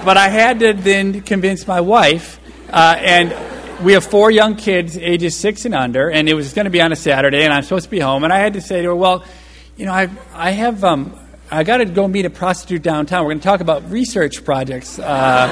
[0.03, 2.39] But I had to then convince my wife,
[2.71, 3.33] uh, and
[3.85, 6.81] we have four young kids, ages six and under, and it was going to be
[6.81, 8.25] on a Saturday, and I'm supposed to be home.
[8.25, 9.23] And I had to say to her, Well,
[9.77, 11.17] you know, I, I have um,
[11.51, 13.23] I got to go meet a prostitute downtown.
[13.23, 14.97] We're going to talk about research projects.
[14.97, 15.47] Uh,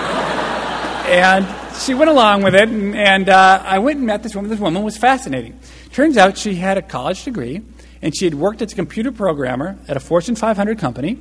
[1.07, 1.45] and
[1.77, 4.49] she went along with it, and, and uh, I went and met this woman.
[4.49, 5.59] This woman was fascinating.
[5.91, 7.61] Turns out she had a college degree,
[8.01, 11.19] and she had worked as a computer programmer at a Fortune 500 company,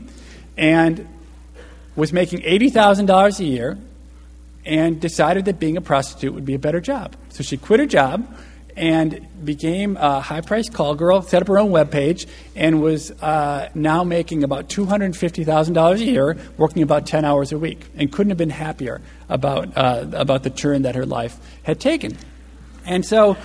[0.57, 1.07] and
[1.95, 3.79] was making $80,000 a year,
[4.65, 7.15] and decided that being a prostitute would be a better job.
[7.29, 8.27] So she quit her job
[8.77, 13.11] and became a high priced call girl, set up her own web page, and was
[13.23, 18.31] uh, now making about $250,000 a year, working about 10 hours a week, and couldn't
[18.31, 22.17] have been happier about, uh, about the turn that her life had taken.
[22.85, 23.37] And so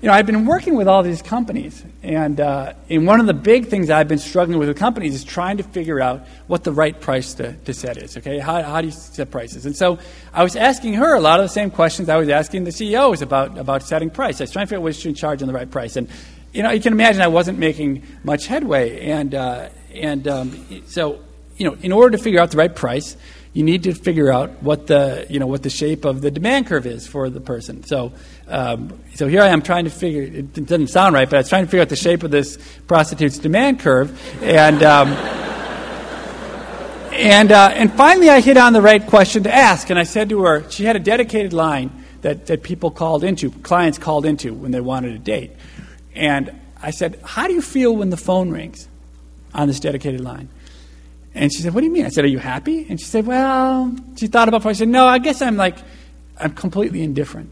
[0.00, 3.34] you know, I've been working with all these companies, and, uh, and one of the
[3.34, 6.72] big things I've been struggling with with companies is trying to figure out what the
[6.72, 8.16] right price to, to set is.
[8.16, 9.66] Okay, how, how do you set prices?
[9.66, 9.98] And so
[10.32, 13.20] I was asking her a lot of the same questions I was asking the CEOs
[13.20, 14.40] about about setting price.
[14.40, 16.08] I was trying to figure out what she charge on the right price, and
[16.54, 21.20] you know, you can imagine I wasn't making much headway, and uh, and um, so
[21.58, 23.18] you know, in order to figure out the right price,
[23.52, 26.66] you need to figure out what the you know what the shape of the demand
[26.66, 27.84] curve is for the person.
[27.84, 28.12] So
[28.48, 30.22] um, so here I am trying to figure.
[30.22, 32.58] It doesn't sound right, but I was trying to figure out the shape of this
[32.86, 34.82] prostitute's demand curve, and.
[34.82, 35.16] Um,
[37.12, 39.90] and, uh, and finally, I hit on the right question to ask.
[39.90, 41.90] And I said to her, she had a dedicated line
[42.22, 45.52] that, that people called into, clients called into when they wanted a date.
[46.14, 48.88] And I said, How do you feel when the phone rings
[49.52, 50.48] on this dedicated line?
[51.34, 52.06] And she said, What do you mean?
[52.06, 52.86] I said, Are you happy?
[52.88, 54.68] And she said, Well, she thought about it.
[54.68, 55.76] I said, No, I guess I'm like,
[56.38, 57.50] I'm completely indifferent.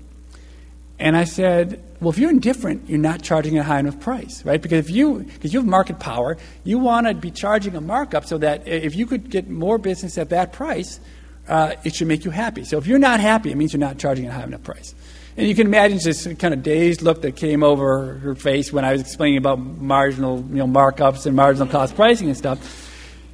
[0.98, 4.60] And I said, Well, if you're indifferent, you're not charging a high enough price, right?
[4.60, 8.24] Because if you, because you have market power, you want to be charging a markup
[8.24, 10.98] so that if you could get more business at that price,
[11.46, 12.64] uh, it should make you happy.
[12.64, 14.94] So if you're not happy, it means you're not charging a high enough price.
[15.36, 18.84] And you can imagine this kind of dazed look that came over her face when
[18.84, 22.87] I was explaining about marginal you know, markups and marginal cost pricing and stuff.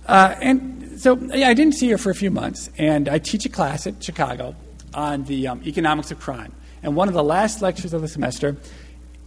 [0.07, 3.45] Uh, and so yeah, I didn't see her for a few months, and I teach
[3.47, 4.55] a class at Chicago
[4.93, 6.53] on the um, economics of crime.
[6.83, 8.57] And one of the last lectures of the semester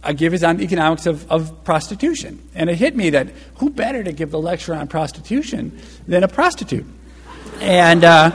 [0.02, 2.40] I give is on economics of, of prostitution.
[2.54, 6.28] And it hit me that who better to give the lecture on prostitution than a
[6.28, 6.86] prostitute?
[7.60, 8.30] And uh,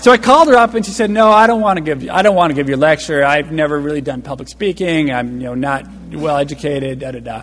[0.00, 2.08] so I called her up, and she said, "No, I don't want to give.
[2.08, 3.24] I don't want to give you a lecture.
[3.24, 5.10] I've never really done public speaking.
[5.10, 7.00] I'm, you know, not well educated.
[7.00, 7.42] Da da da."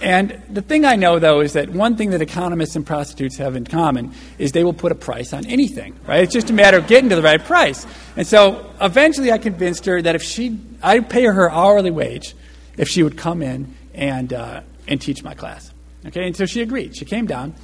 [0.00, 3.56] And the thing I know, though, is that one thing that economists and prostitutes have
[3.56, 6.22] in common is they will put a price on anything, right?
[6.22, 7.84] It's just a matter of getting to the right price.
[8.16, 12.36] And so eventually I convinced her that if she, I'd pay her her hourly wage
[12.76, 15.72] if she would come in and, uh, and teach my class.
[16.06, 16.96] Okay, and so she agreed.
[16.96, 17.54] She came down.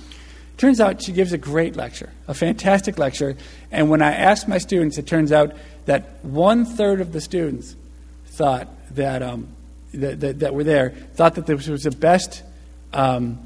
[0.56, 3.36] Turns out she gives a great lecture, a fantastic lecture.
[3.72, 5.52] And when I asked my students, it turns out
[5.86, 7.74] that one third of the students
[8.26, 9.48] thought that um,
[9.94, 12.42] that, that, that were there thought that this was the best,
[12.92, 13.38] um,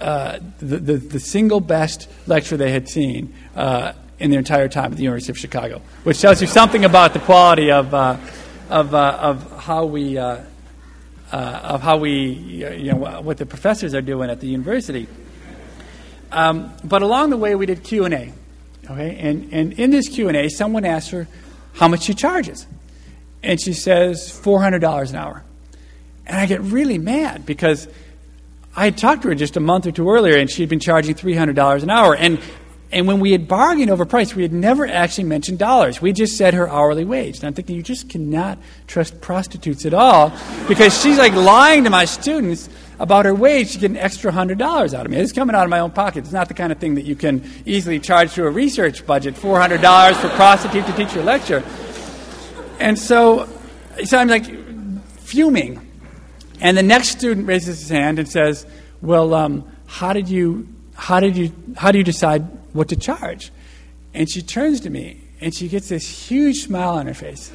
[0.00, 3.34] uh, the, the, the, single best lecture they had seen.
[3.54, 7.14] Uh, in their entire time at the University of Chicago, which tells you something about
[7.14, 8.18] the quality of, uh,
[8.68, 10.42] of, uh, of how we, uh,
[11.32, 15.08] uh of how we, you know, what the professors are doing at the university.
[16.32, 18.32] Um, but along the way, we did Q and A,
[18.88, 21.26] okay, and, and in this Q and A, someone asked her
[21.74, 22.66] how much she charges,
[23.42, 25.42] and she says four hundred dollars an hour,
[26.26, 27.88] and I get really mad because
[28.76, 31.14] I had talked to her just a month or two earlier, and she'd been charging
[31.14, 32.38] three hundred dollars an hour, and
[32.92, 36.02] and when we had bargained over price, we had never actually mentioned dollars.
[36.02, 37.36] We just said her hourly wage.
[37.36, 40.32] And I'm thinking, you just cannot trust prostitutes at all
[40.66, 42.68] because she's like lying to my students
[43.00, 45.18] about her wage to get an extra $100 out of me.
[45.18, 46.24] It's coming out of my own pocket.
[46.24, 49.34] It's not the kind of thing that you can easily charge through a research budget
[49.34, 51.64] $400 for a prostitute to teach your lecture.
[52.78, 53.48] And so,
[54.04, 54.44] so I'm like
[55.18, 55.80] fuming.
[56.60, 58.66] And the next student raises his hand and says,
[59.00, 63.50] Well, um, how did you how did you how do you decide what to charge.
[64.14, 67.50] And she turns to me and she gets this huge smile on her face.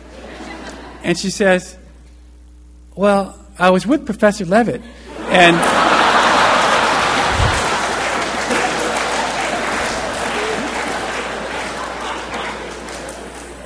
[1.03, 1.77] And she says,
[2.95, 4.81] Well, I was with Professor Levitt,
[5.35, 5.55] and.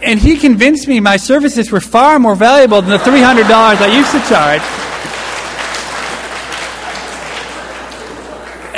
[0.02, 4.12] and he convinced me my services were far more valuable than the $300 I used
[4.12, 4.62] to charge.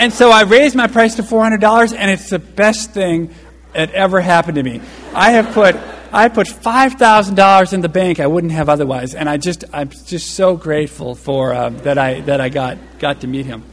[0.01, 3.29] and so I raised my price to $400, and it's the best thing
[3.73, 4.81] that ever happened to me.
[5.13, 5.75] I have put
[6.13, 9.63] I put five thousand dollars in the bank I wouldn't have otherwise, and I just
[9.73, 13.63] I'm just so grateful for uh, that I that I got got to meet him.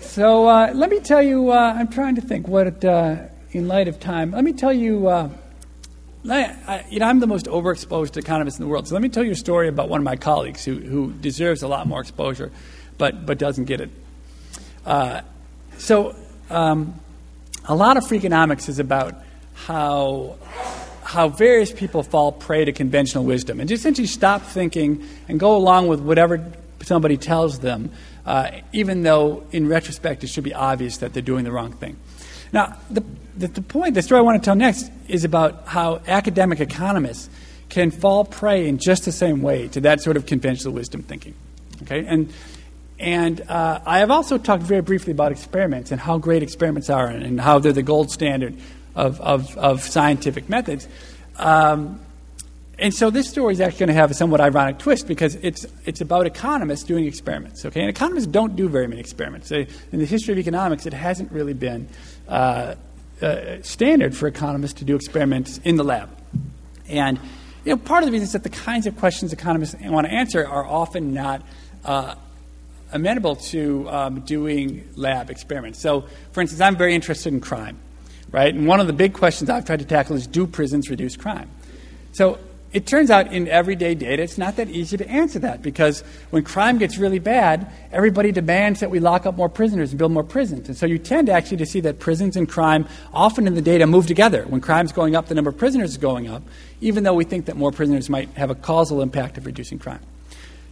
[0.00, 3.16] So uh, let me tell you, uh, I'm trying to think what uh,
[3.50, 4.32] in light of time.
[4.32, 5.30] Let me tell you uh,
[6.30, 8.86] I, you know, I'm the most overexposed economist in the world.
[8.86, 11.62] So let me tell you a story about one of my colleagues who, who deserves
[11.62, 12.52] a lot more exposure,
[12.98, 13.90] but, but doesn't get it.
[14.86, 15.22] Uh,
[15.78, 16.14] so,
[16.48, 17.00] um,
[17.66, 19.14] a lot of Freakonomics is about
[19.54, 20.36] how,
[21.04, 25.56] how various people fall prey to conventional wisdom and just essentially stop thinking and go
[25.56, 27.92] along with whatever somebody tells them,
[28.26, 31.96] uh, even though in retrospect it should be obvious that they're doing the wrong thing.
[32.52, 33.04] Now, the,
[33.36, 37.30] the, the point, the story I want to tell next is about how academic economists
[37.68, 41.34] can fall prey in just the same way to that sort of conventional wisdom thinking.
[41.82, 42.04] Okay?
[42.06, 42.32] And,
[43.02, 47.08] and uh, I have also talked very briefly about experiments and how great experiments are
[47.08, 48.54] and, how they're the gold standard
[48.94, 50.86] of, of, of scientific methods.
[51.36, 52.00] Um,
[52.78, 55.66] and so this story is actually going to have a somewhat ironic twist because it's,
[55.84, 57.64] it's about economists doing experiments.
[57.64, 59.50] Okay, and economists don't do very many experiments.
[59.50, 61.88] In the history of economics, it hasn't really been
[62.28, 62.76] uh,
[63.20, 66.08] uh, standard for economists to do experiments in the lab.
[66.88, 67.18] And
[67.64, 70.12] you know, part of the reason is that the kinds of questions economists want to
[70.12, 71.42] answer are often not
[71.84, 72.14] uh,
[72.92, 75.80] amenable to um, doing lab experiments.
[75.80, 77.78] So, for instance, I'm very interested in crime,
[78.30, 78.54] right?
[78.54, 81.50] And one of the big questions I've tried to tackle is do prisons reduce crime?
[82.12, 82.38] So,
[82.72, 86.42] it turns out in everyday data, it's not that easy to answer that because when
[86.42, 90.24] crime gets really bad, everybody demands that we lock up more prisoners and build more
[90.24, 90.68] prisons.
[90.68, 93.86] And so you tend actually to see that prisons and crime often in the data
[93.86, 94.44] move together.
[94.48, 96.42] When crime's going up, the number of prisoners is going up,
[96.80, 100.00] even though we think that more prisoners might have a causal impact of reducing crime.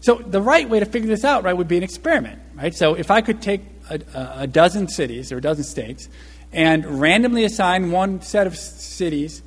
[0.01, 2.75] So the right way to figure this out, right, would be an experiment, right?
[2.75, 3.61] So if I could take
[3.91, 6.09] a, a dozen cities or a dozen states
[6.53, 9.43] and randomly assign one set of cities,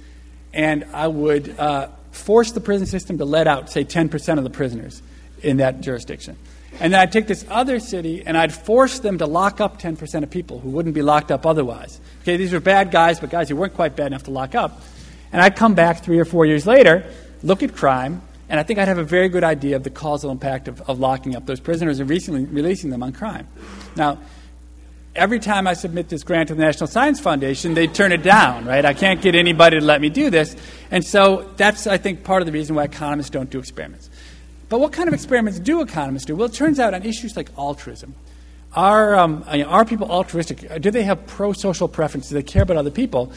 [0.53, 4.49] and I would uh, force the prison system to let out, say, 10% of the
[4.49, 5.01] prisoners
[5.41, 6.37] in that jurisdiction.
[6.79, 10.23] And then I'd take this other city and I'd force them to lock up 10%
[10.23, 11.99] of people who wouldn't be locked up otherwise.
[12.21, 14.81] Okay, these were bad guys, but guys who weren't quite bad enough to lock up.
[15.31, 17.11] And I'd come back three or four years later,
[17.43, 18.21] look at crime,
[18.53, 20.99] and I think I'd have a very good idea of the causal impact of, of
[20.99, 23.47] locking up those prisoners and recently releasing them on crime.
[23.95, 24.19] Now,
[25.15, 28.65] every time I submit this grant to the National Science Foundation, they turn it down,
[28.65, 28.85] right?
[28.85, 30.55] I can't get anybody to let me do this.
[30.91, 34.11] And so that's, I think, part of the reason why economists don't do experiments.
[34.69, 36.35] But what kind of experiments do economists do?
[36.35, 38.13] Well, it turns out on issues like altruism,
[38.75, 40.79] are, um, are people altruistic?
[40.79, 42.29] Do they have pro social preferences?
[42.29, 43.33] Do they care about other people?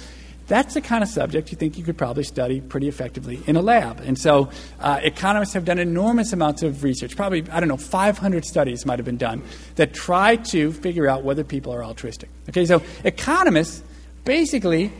[0.48, 3.62] That's the kind of subject you think you could probably study pretty effectively in a
[3.62, 4.00] lab.
[4.00, 7.16] And so uh, economists have done enormous amounts of research.
[7.16, 9.42] Probably, I don't know, 500 studies might have been done
[9.74, 12.28] that try to figure out whether people are altruistic.
[12.48, 13.82] Okay, so economists
[14.24, 14.92] basically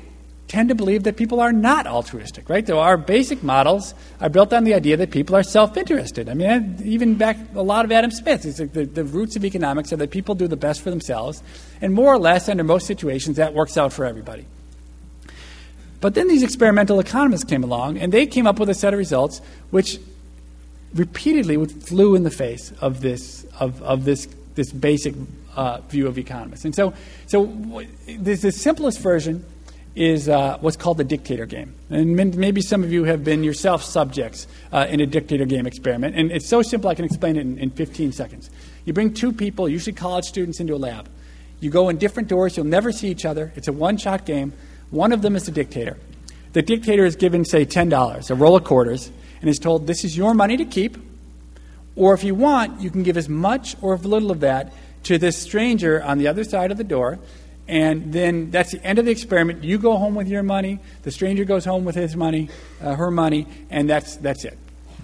[0.49, 2.66] tend to believe that people are not altruistic, right?
[2.66, 6.28] So our basic models are built on the idea that people are self-interested.
[6.28, 9.92] I mean, even back a lot of Adam Smith, like the, the roots of economics
[9.92, 11.42] are that people do the best for themselves,
[11.80, 14.47] and more or less, under most situations, that works out for everybody.
[16.01, 18.99] But then these experimental economists came along, and they came up with a set of
[18.99, 19.40] results
[19.70, 19.99] which
[20.94, 25.14] repeatedly flew in the face of this, of, of this, this basic
[25.57, 26.64] uh, view of economists.
[26.64, 26.94] And so,
[27.26, 27.88] so w-
[28.18, 29.44] the simplest version
[29.94, 31.74] is uh, what's called the dictator game.
[31.88, 36.14] And maybe some of you have been yourself subjects uh, in a dictator game experiment.
[36.14, 38.51] And it's so simple I can explain it in, in 15 seconds.
[38.84, 41.09] You bring two people, usually college students, into a lab.
[41.61, 43.53] You go in different doors, you'll never see each other.
[43.57, 44.53] It's a one shot game.
[44.91, 45.97] One of them is the dictator.
[46.53, 49.11] The dictator is given, say, $10, a roll of quarters,
[49.41, 50.97] and is told, This is your money to keep.
[51.97, 54.72] Or if you want, you can give as much or as little of that
[55.05, 57.18] to this stranger on the other side of the door
[57.68, 59.64] and then that's the end of the experiment.
[59.64, 62.49] You go home with your money, the stranger goes home with his money,
[62.80, 64.57] uh, her money, and that's, that's it.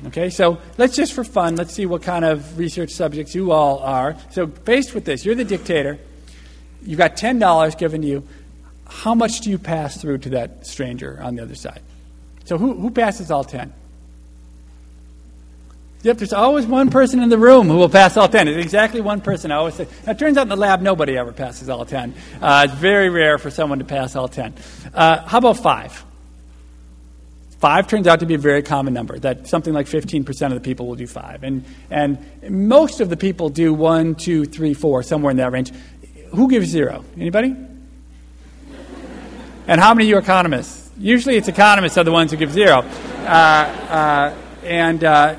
[0.06, 3.78] Okay, so let's just for fun, let's see what kind of research subjects you all
[3.78, 4.16] are.
[4.30, 5.98] So, faced with this, you're the dictator,
[6.82, 8.28] you've got $10 given to you.
[8.86, 11.80] How much do you pass through to that stranger on the other side?
[12.44, 13.72] So, who, who passes all 10?
[16.02, 18.48] Yep, there's always one person in the room who will pass all 10.
[18.48, 19.52] It's exactly one person.
[19.52, 19.86] I always say.
[20.04, 22.14] Now, it turns out in the lab, nobody ever passes all 10.
[22.40, 24.54] Uh, it's very rare for someone to pass all 10.
[24.92, 26.04] Uh, how about five?
[27.60, 30.60] Five turns out to be a very common number, that something like 15% of the
[30.60, 31.44] people will do five.
[31.44, 32.18] And, and
[32.50, 35.70] most of the people do one, two, three, four, somewhere in that range.
[36.34, 37.04] Who gives zero?
[37.16, 37.54] Anybody?
[39.66, 40.90] And how many of you economists?
[40.98, 42.78] Usually it's economists are the ones who give zero.
[42.78, 44.34] Uh, uh
[44.64, 45.36] and uh,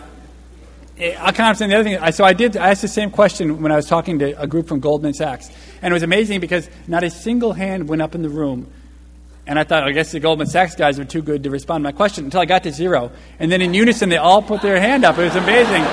[0.98, 2.12] kind of understand the other thing.
[2.12, 2.58] So I did.
[2.58, 5.50] I asked the same question when I was talking to a group from Goldman Sachs,
[5.82, 8.72] and it was amazing because not a single hand went up in the room.
[9.46, 11.84] And I thought, I guess the Goldman Sachs guys are too good to respond to
[11.84, 13.12] my question until I got to zero.
[13.40, 15.18] And then in unison, they all put their hand up.
[15.18, 15.84] It was amazing.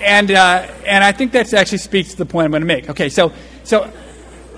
[0.00, 2.90] and uh, and I think that actually speaks to the point I'm going to make.
[2.90, 3.32] Okay, so
[3.64, 3.90] so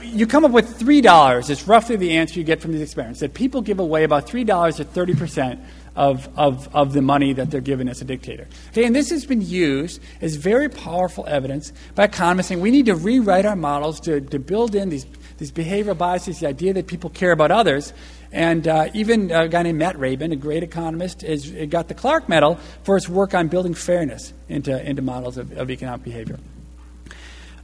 [0.08, 1.50] you come up with three dollars.
[1.50, 3.20] It's roughly the answer you get from these experiments.
[3.20, 5.60] That people give away about three dollars or thirty percent
[5.96, 8.46] of, of, of the money that they're given as a dictator.
[8.68, 12.86] Okay, and this has been used as very powerful evidence by economists saying we need
[12.86, 15.06] to rewrite our models to, to build in these,
[15.38, 17.92] these behavioral biases, the idea that people care about others.
[18.30, 22.28] And uh, even a guy named Matt Rabin, a great economist, has got the Clark
[22.28, 26.38] Medal for his work on building fairness into, into models of, of economic behavior.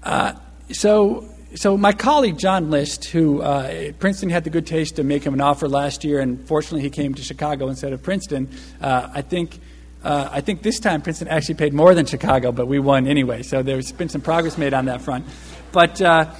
[0.03, 0.33] Uh,
[0.73, 5.25] so so my colleague John List, who uh, Princeton had the good taste to make
[5.25, 8.49] him an offer last year, and fortunately he came to Chicago instead of Princeton.
[8.81, 9.61] Uh, I think.
[10.03, 13.43] Uh, I think this time Princeton actually paid more than Chicago, but we won anyway.
[13.43, 15.25] So there's been some progress made on that front.
[15.73, 16.31] But uh,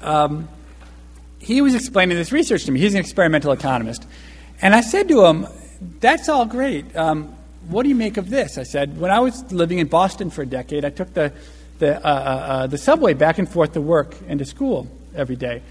[0.00, 0.48] um,
[1.38, 2.80] he was explaining this research to me.
[2.80, 4.08] He's an experimental economist.
[4.60, 5.46] And I said to him,
[6.00, 6.96] That's all great.
[6.96, 7.36] Um,
[7.68, 8.58] what do you make of this?
[8.58, 11.32] I said, When I was living in Boston for a decade, I took the
[11.82, 15.34] the, uh, uh, uh, the subway back and forth to work and to school every
[15.34, 15.62] day.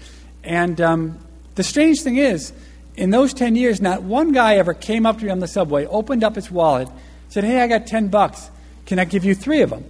[0.44, 1.18] And um,
[1.54, 2.52] the strange thing is,
[2.96, 5.86] in those 10 years, not one guy ever came up to me on the subway,
[5.86, 6.88] opened up his wallet,
[7.30, 8.50] said, Hey, I got 10 bucks.
[8.84, 9.84] Can I give you three of them?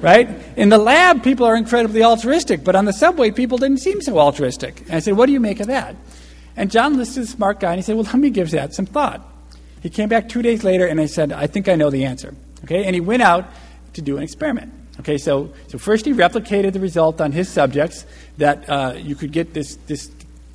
[0.00, 0.28] Right?
[0.56, 4.18] In the lab, people are incredibly altruistic, but on the subway, people didn't seem so
[4.18, 4.80] altruistic.
[4.80, 5.94] And I said, What do you make of that?
[6.56, 8.74] And John List is a smart guy, and he said, Well, let me give that
[8.74, 9.24] some thought.
[9.80, 12.34] He came back two days later, and I said, I think I know the answer.
[12.64, 12.84] Okay?
[12.84, 13.44] And he went out
[13.92, 14.72] to do an experiment.
[15.00, 18.04] Okay, so, so first he replicated the result on his subjects
[18.36, 20.10] that uh, you could get this, this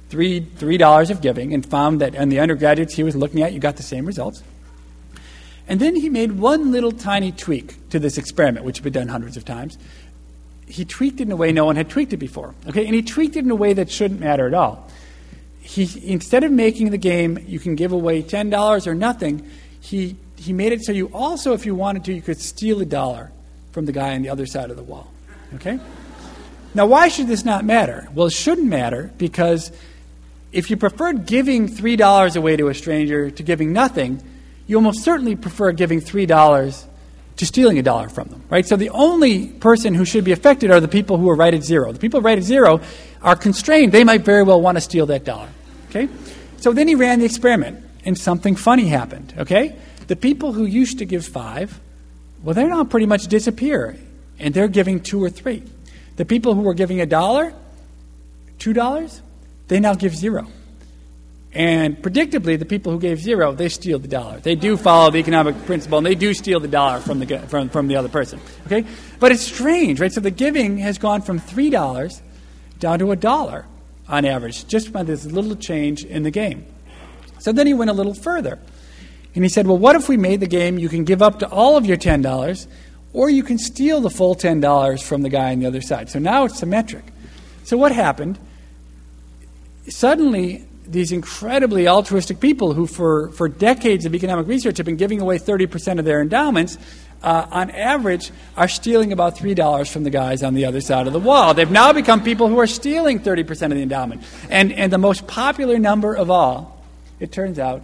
[0.09, 3.59] three, $3 of giving and found that on the undergraduates he was looking at, you
[3.59, 4.43] got the same results.
[5.67, 9.07] And then he made one little tiny tweak to this experiment, which had been done
[9.07, 9.79] hundreds of times.
[10.67, 12.53] He tweaked it in a way no one had tweaked it before.
[12.67, 14.87] Okay, and he tweaked it in a way that shouldn't matter at all.
[15.59, 19.49] He, instead of making the game, you can give away $10 or nothing,
[19.81, 22.85] he, he made it so you also, if you wanted to, you could steal a
[22.85, 23.31] dollar
[23.75, 25.11] from the guy on the other side of the wall.
[25.55, 25.77] Okay?
[26.73, 28.07] Now, why should this not matter?
[28.15, 29.69] Well, it shouldn't matter because
[30.53, 34.23] if you preferred giving $3 away to a stranger to giving nothing,
[34.65, 36.85] you almost certainly prefer giving $3
[37.35, 38.65] to stealing a dollar from them, right?
[38.65, 41.63] So the only person who should be affected are the people who are right at
[41.63, 41.91] zero.
[41.91, 42.79] The people right at zero
[43.21, 43.91] are constrained.
[43.91, 45.49] They might very well want to steal that dollar,
[45.89, 46.07] okay?
[46.57, 49.77] So then he ran the experiment, and something funny happened, okay?
[50.07, 51.77] The people who used to give five
[52.45, 53.97] well, they now pretty much disappear,
[54.37, 55.63] and they're giving two or three.
[56.15, 57.53] The people who were giving a dollar,
[58.59, 59.19] two dollars,
[59.67, 60.47] they now give zero.
[61.53, 64.39] And predictably, the people who gave zero, they steal the dollar.
[64.41, 67.69] They do follow the economic principle, and they do steal the dollar from the, from,
[67.69, 68.39] from the other person.
[68.67, 68.85] Okay?
[69.19, 70.11] But it's strange, right?
[70.11, 72.21] So the giving has gone from $3
[72.79, 73.65] down to a dollar
[74.07, 76.65] on average, just by this little change in the game.
[77.39, 78.59] So then he went a little further.
[79.35, 81.49] And he said, Well, what if we made the game you can give up to
[81.49, 82.67] all of your $10,
[83.13, 86.09] or you can steal the full $10 from the guy on the other side?
[86.09, 87.03] So now it's symmetric.
[87.63, 88.39] So what happened?
[89.87, 95.19] Suddenly, these incredibly altruistic people who, for, for decades of economic research, have been giving
[95.21, 96.77] away 30% of their endowments,
[97.23, 101.13] uh, on average, are stealing about $3 from the guys on the other side of
[101.13, 101.53] the wall.
[101.53, 104.23] They've now become people who are stealing 30% of the endowment.
[104.49, 106.83] And, and the most popular number of all,
[107.19, 107.81] it turns out,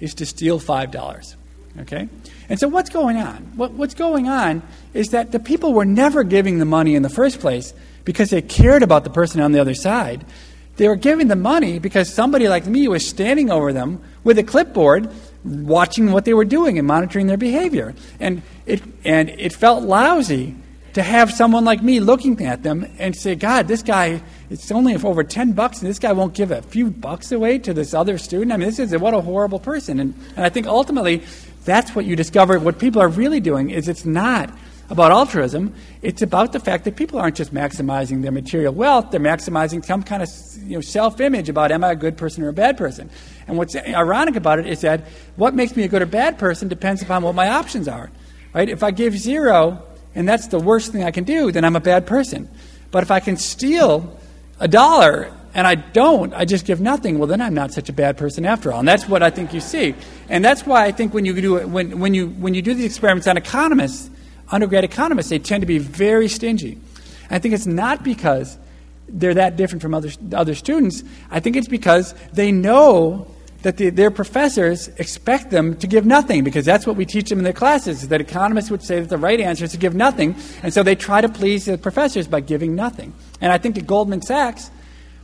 [0.00, 1.36] is to steal $5.
[1.80, 2.08] Okay?
[2.48, 3.52] And so what's going on?
[3.56, 7.08] What, what's going on is that the people were never giving the money in the
[7.08, 7.74] first place
[8.04, 10.24] because they cared about the person on the other side.
[10.76, 14.42] They were giving the money because somebody like me was standing over them with a
[14.42, 15.10] clipboard
[15.44, 17.94] watching what they were doing and monitoring their behavior.
[18.18, 20.56] And it, and it felt lousy
[20.94, 24.94] to have someone like me looking at them and say, God, this guy, it's only
[24.96, 28.16] over 10 bucks, and this guy won't give a few bucks away to this other
[28.16, 28.52] student.
[28.52, 29.98] I mean, this is what a horrible person.
[29.98, 31.22] And, and I think ultimately,
[31.64, 32.58] that's what you discover.
[32.60, 34.56] What people are really doing is it's not
[34.88, 35.74] about altruism.
[36.02, 40.02] It's about the fact that people aren't just maximizing their material wealth, they're maximizing some
[40.02, 40.28] kind of
[40.62, 43.10] you know, self image about am I a good person or a bad person.
[43.48, 46.68] And what's ironic about it is that what makes me a good or bad person
[46.68, 48.10] depends upon what my options are.
[48.52, 48.68] Right?
[48.68, 49.82] If I give zero,
[50.14, 52.48] and that's the worst thing I can do, then I'm a bad person.
[52.90, 54.18] But if I can steal
[54.60, 57.92] a dollar and I don't, I just give nothing, well, then I'm not such a
[57.92, 58.80] bad person after all.
[58.80, 59.94] And that's what I think you see.
[60.28, 62.86] And that's why I think when you do, when, when you, when you do these
[62.86, 64.10] experiments on economists,
[64.50, 66.78] undergrad economists, they tend to be very stingy.
[67.30, 68.58] I think it's not because
[69.08, 71.02] they're that different from other, other students.
[71.30, 73.28] I think it's because they know
[73.64, 77.38] that the, their professors expect them to give nothing because that's what we teach them
[77.38, 80.36] in their classes that economists would say that the right answer is to give nothing
[80.62, 83.12] and so they try to please the professors by giving nothing.
[83.40, 84.70] And i think at goldman sachs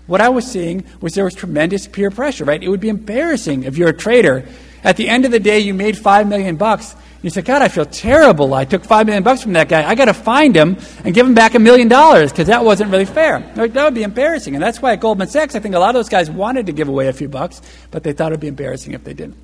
[0.06, 2.62] what i was seeing was there was tremendous peer pressure right?
[2.62, 4.48] It would be embarrassing if you're a trader.
[4.82, 7.68] At the end of the day you made five million bucks you say, God, I
[7.68, 8.54] feel terrible.
[8.54, 9.86] I took five million bucks from that guy.
[9.88, 12.90] I got to find him and give him back a million dollars because that wasn't
[12.90, 13.40] really fair.
[13.54, 14.54] That would be embarrassing.
[14.54, 16.72] And that's why at Goldman Sachs, I think a lot of those guys wanted to
[16.72, 17.60] give away a few bucks,
[17.90, 19.36] but they thought it would be embarrassing if they didn't.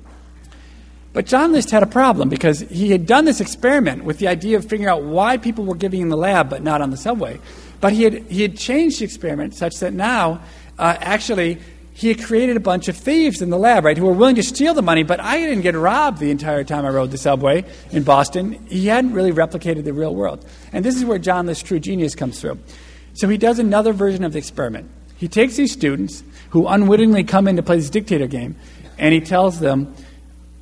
[1.13, 4.57] But John List had a problem because he had done this experiment with the idea
[4.57, 7.39] of figuring out why people were giving in the lab but not on the subway.
[7.79, 10.41] But he had, he had changed the experiment such that now,
[10.79, 11.59] uh, actually,
[11.97, 14.43] he had created a bunch of thieves in the lab, right, who were willing to
[14.43, 17.65] steal the money, but I didn't get robbed the entire time I rode the subway
[17.89, 18.63] in Boston.
[18.67, 20.45] He hadn't really replicated the real world.
[20.71, 22.59] And this is where John List's true genius comes through.
[23.15, 24.91] So he does another version of the experiment.
[25.17, 28.57] He takes these students who unwittingly come in to play this dictator game,
[28.99, 29.95] and he tells them,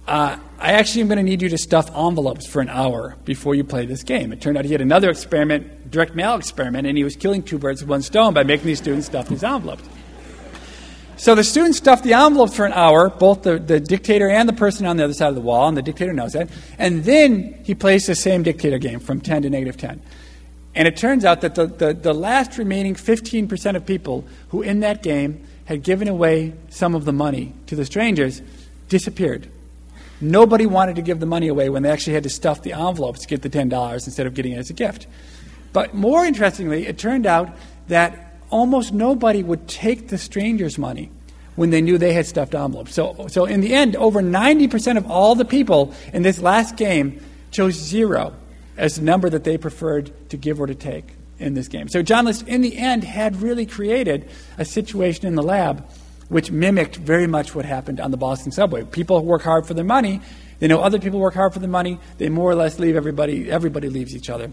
[0.08, 3.56] uh, I actually am going to need you to stuff envelopes for an hour before
[3.56, 4.32] you play this game.
[4.32, 7.58] It turned out he had another experiment, direct mail experiment, and he was killing two
[7.58, 9.84] birds with one stone by making these students stuff these envelopes.
[11.18, 14.54] So the students stuffed the envelopes for an hour, both the, the dictator and the
[14.54, 16.50] person on the other side of the wall, and the dictator knows that.
[16.78, 20.02] And then he plays the same dictator game from 10 to negative 10.
[20.76, 24.82] And it turns out that the, the, the last remaining 15% of people who in
[24.82, 28.42] that game had given away some of the money to the strangers
[28.90, 29.50] disappeared.
[30.20, 33.22] Nobody wanted to give the money away when they actually had to stuff the envelopes
[33.22, 35.08] to get the $10 instead of getting it as a gift.
[35.72, 37.50] But more interestingly, it turned out
[37.88, 38.25] that
[38.56, 41.12] almost nobody would take the stranger's money
[41.58, 42.94] when they knew they had stuffed envelopes.
[42.94, 47.20] So, so in the end, over 90% of all the people in this last game
[47.52, 48.34] chose zero
[48.78, 51.04] as the number that they preferred to give or to take
[51.38, 51.90] in this game.
[51.90, 55.86] So John List, in the end, had really created a situation in the lab
[56.30, 58.86] which mimicked very much what happened on the Boston subway.
[58.86, 60.22] People work hard for their money.
[60.60, 62.00] They know other people work hard for their money.
[62.20, 64.50] They more or less leave everybody, everybody leaves each other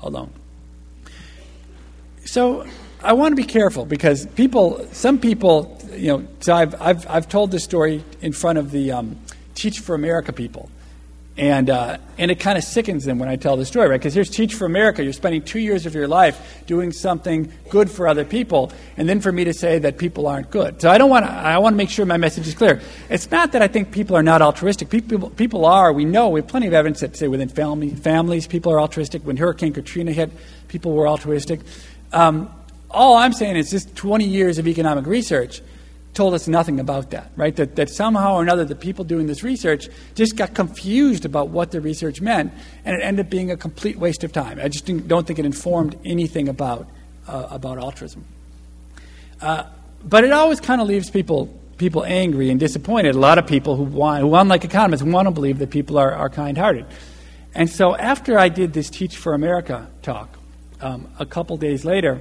[0.00, 0.32] alone.
[2.24, 2.66] So
[3.04, 7.28] I want to be careful because people, some people, you know, so I've, I've, I've
[7.28, 9.18] told this story in front of the um,
[9.54, 10.70] Teach for America people.
[11.36, 14.00] And, uh, and it kind of sickens them when I tell the story, right?
[14.00, 15.04] Because here's Teach for America.
[15.04, 19.20] You're spending two years of your life doing something good for other people, and then
[19.20, 20.80] for me to say that people aren't good.
[20.80, 22.80] So I don't want I want to make sure my message is clear.
[23.10, 24.90] It's not that I think people are not altruistic.
[24.90, 25.92] People, people are.
[25.92, 29.26] We know, we have plenty of evidence that say within family, families, people are altruistic.
[29.26, 30.30] When Hurricane Katrina hit,
[30.68, 31.60] people were altruistic.
[32.12, 32.48] Um,
[32.94, 35.60] all I'm saying is this 20 years of economic research
[36.14, 37.54] told us nothing about that, right?
[37.56, 41.72] That, that somehow or another the people doing this research just got confused about what
[41.72, 42.52] the research meant,
[42.84, 44.60] and it ended up being a complete waste of time.
[44.62, 46.88] I just don't think it informed anything about,
[47.26, 48.24] uh, about altruism.
[49.40, 49.64] Uh,
[50.04, 51.46] but it always kind of leaves people,
[51.78, 53.16] people angry and disappointed.
[53.16, 56.12] A lot of people who, want, who unlike economists, want to believe that people are,
[56.12, 56.86] are kind hearted.
[57.54, 60.38] And so after I did this Teach for America talk,
[60.80, 62.20] um, a couple days later,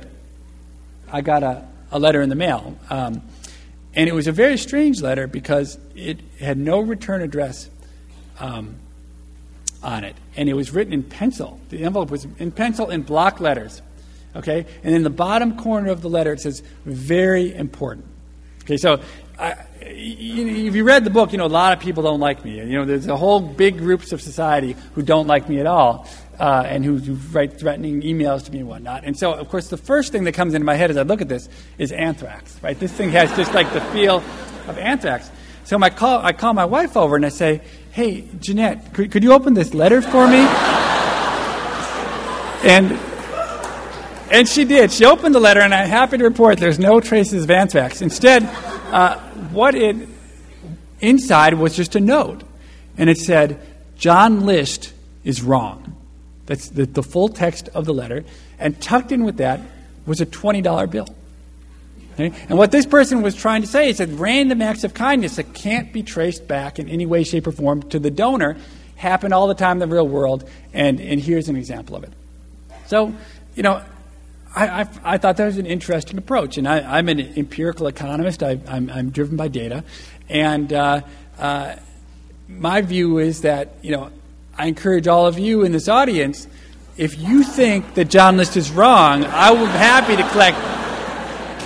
[1.13, 2.75] I got a, a letter in the mail.
[2.89, 3.21] Um,
[3.95, 7.69] and it was a very strange letter because it had no return address
[8.39, 8.75] um,
[9.83, 10.15] on it.
[10.35, 11.59] And it was written in pencil.
[11.69, 13.83] The envelope was in pencil in block letters.
[14.35, 14.65] Okay?
[14.83, 18.07] And in the bottom corner of the letter, it says, very important.
[18.63, 19.01] Okay, so
[19.37, 22.57] I, if you read the book, you know, a lot of people don't like me.
[22.57, 26.07] You know, there's a whole big groups of society who don't like me at all.
[26.39, 29.03] Uh, and who, who write threatening emails to me and whatnot.
[29.03, 31.21] And so, of course, the first thing that comes into my head as I look
[31.21, 32.79] at this is anthrax, right?
[32.79, 34.17] This thing has just like the feel
[34.67, 35.29] of anthrax.
[35.65, 37.61] So I call, I call my wife over and I say,
[37.91, 40.45] hey, Jeanette, could, could you open this letter for me?
[42.63, 42.99] and
[44.31, 44.91] and she did.
[44.91, 48.01] She opened the letter, and I'm happy to report there's no traces of anthrax.
[48.01, 48.43] Instead,
[48.91, 49.19] uh,
[49.51, 49.95] what it
[50.99, 52.41] inside was just a note,
[52.97, 53.61] and it said,
[53.95, 54.91] "John List
[55.23, 55.95] is wrong."
[56.45, 58.23] That's the, the full text of the letter,
[58.59, 59.61] and tucked in with that
[60.05, 61.07] was a twenty dollar bill.
[62.13, 62.31] Okay?
[62.47, 65.53] And what this person was trying to say is that random acts of kindness that
[65.53, 68.57] can't be traced back in any way, shape, or form to the donor
[68.95, 72.13] happen all the time in the real world, and, and here's an example of it.
[72.87, 73.13] So,
[73.55, 73.83] you know,
[74.55, 76.57] I, I, I, thought that was an interesting approach.
[76.57, 79.83] And I, am an empirical economist, I, am driven by data.
[80.29, 81.01] And uh,
[81.39, 81.75] uh,
[82.47, 84.11] my view is that, you know,
[84.57, 86.47] I encourage all of you in this audience,
[86.95, 90.57] if you think that John List is wrong, I will be happy to collect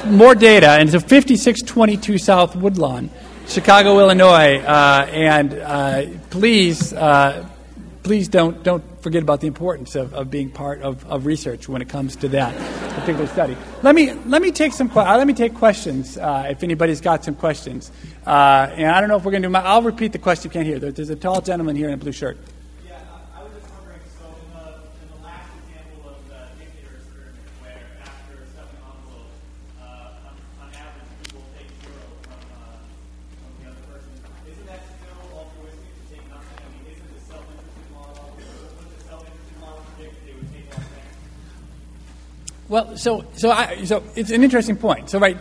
[0.05, 0.69] more data.
[0.69, 3.09] And so 5622 South Woodlawn,
[3.47, 4.59] Chicago, Illinois.
[4.59, 7.47] Uh, and uh, please uh,
[8.07, 11.81] please don't, don't forget about the importance of, of being part of, of research when
[11.81, 12.55] it comes to that
[12.95, 13.57] particular study.
[13.83, 17.25] Let me, let me take some uh, let me take questions uh, if anybody's got
[17.25, 17.91] some questions.
[18.25, 20.49] Uh, and I don't know if we're going to do my, I'll repeat the question
[20.49, 20.79] you can't hear.
[20.79, 22.38] There's a tall gentleman here in a blue shirt.
[42.70, 45.09] Well, so so I, so it's an interesting point.
[45.09, 45.38] So right,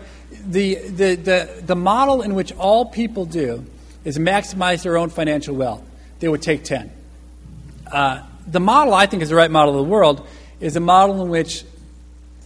[0.47, 3.65] the, the the the model in which all people do
[4.05, 5.83] is maximize their own financial wealth.
[6.21, 6.93] They would take ten.
[7.91, 10.27] Uh, the model I think is the right model of the world
[10.61, 11.65] is a model in which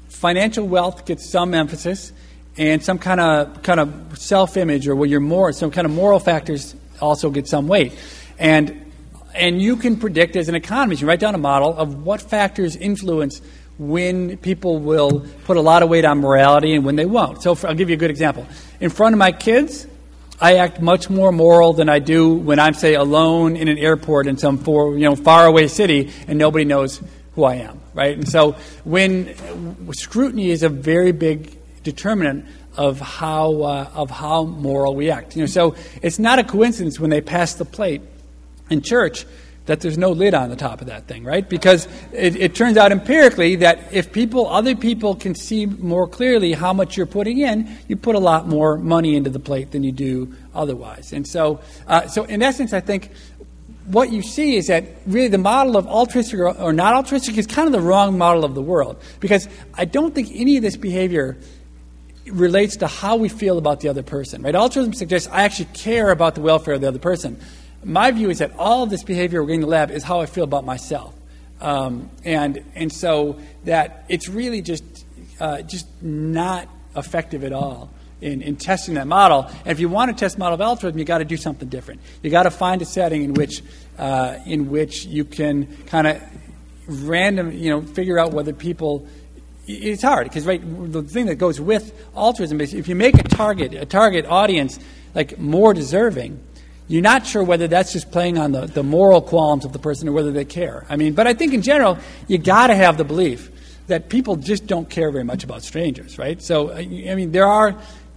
[0.09, 2.13] financial wealth gets some emphasis
[2.57, 6.19] and some kind of kind of self-image or where you're more some kind of moral
[6.19, 7.97] factors also get some weight
[8.39, 8.93] and
[9.35, 12.77] and you can predict as an economist you write down a model of what factors
[12.77, 13.41] influence
[13.81, 17.43] when people will put a lot of weight on morality and when they won't.
[17.43, 18.47] So, for, I'll give you a good example.
[18.79, 19.87] In front of my kids,
[20.39, 24.27] I act much more moral than I do when I'm, say, alone in an airport
[24.27, 27.01] in some for, you know, faraway city and nobody knows
[27.35, 28.15] who I am, right?
[28.19, 28.53] And so,
[28.85, 29.35] when
[29.95, 32.45] scrutiny is a very big determinant
[32.77, 35.37] of how uh, of how moral we act.
[35.37, 38.03] You know, so it's not a coincidence when they pass the plate
[38.69, 39.25] in church
[39.67, 41.49] that there's no lid on the top of that thing, right?
[41.49, 46.53] Because it, it, turns out empirically that if people, other people can see more clearly
[46.53, 49.83] how much you're putting in, you put a lot more money into the plate than
[49.83, 51.13] you do otherwise.
[51.13, 53.13] And so, uh, so in essence, I think
[53.87, 57.47] what you see is that really the model of altruistic or, or not altruistic is
[57.47, 59.01] kind of the wrong model of the world.
[59.21, 61.37] Because I don't think any of this behavior
[62.27, 64.55] relates to how we feel about the other person, right?
[64.55, 67.41] Altruism suggests I actually care about the welfare of the other person
[67.85, 70.21] my view is that all of this behavior we're getting in the lab is how
[70.21, 71.15] I feel about myself.
[71.61, 74.85] Um, and, and so that it's really just,
[75.39, 79.43] uh, just not effective at all in, in testing that model.
[79.43, 82.01] And if you want to test model of altruism, you've got to do something different.
[82.23, 83.63] You've got to find a setting in which,
[83.99, 86.23] uh, in which you can kind of
[86.87, 89.07] random, you know, figure out whether people
[89.67, 90.61] it's hard because right
[90.93, 94.81] the thing that goes with altruism is if you make a target a target audience
[95.15, 96.43] like more deserving
[96.91, 100.09] you're not sure whether that's just playing on the, the moral qualms of the person
[100.09, 100.85] or whether they care.
[100.89, 103.49] I mean, but I think in general, you got to have the belief
[103.87, 106.43] that people just don't care very much about strangers, right?
[106.43, 107.77] So, I mean, there are,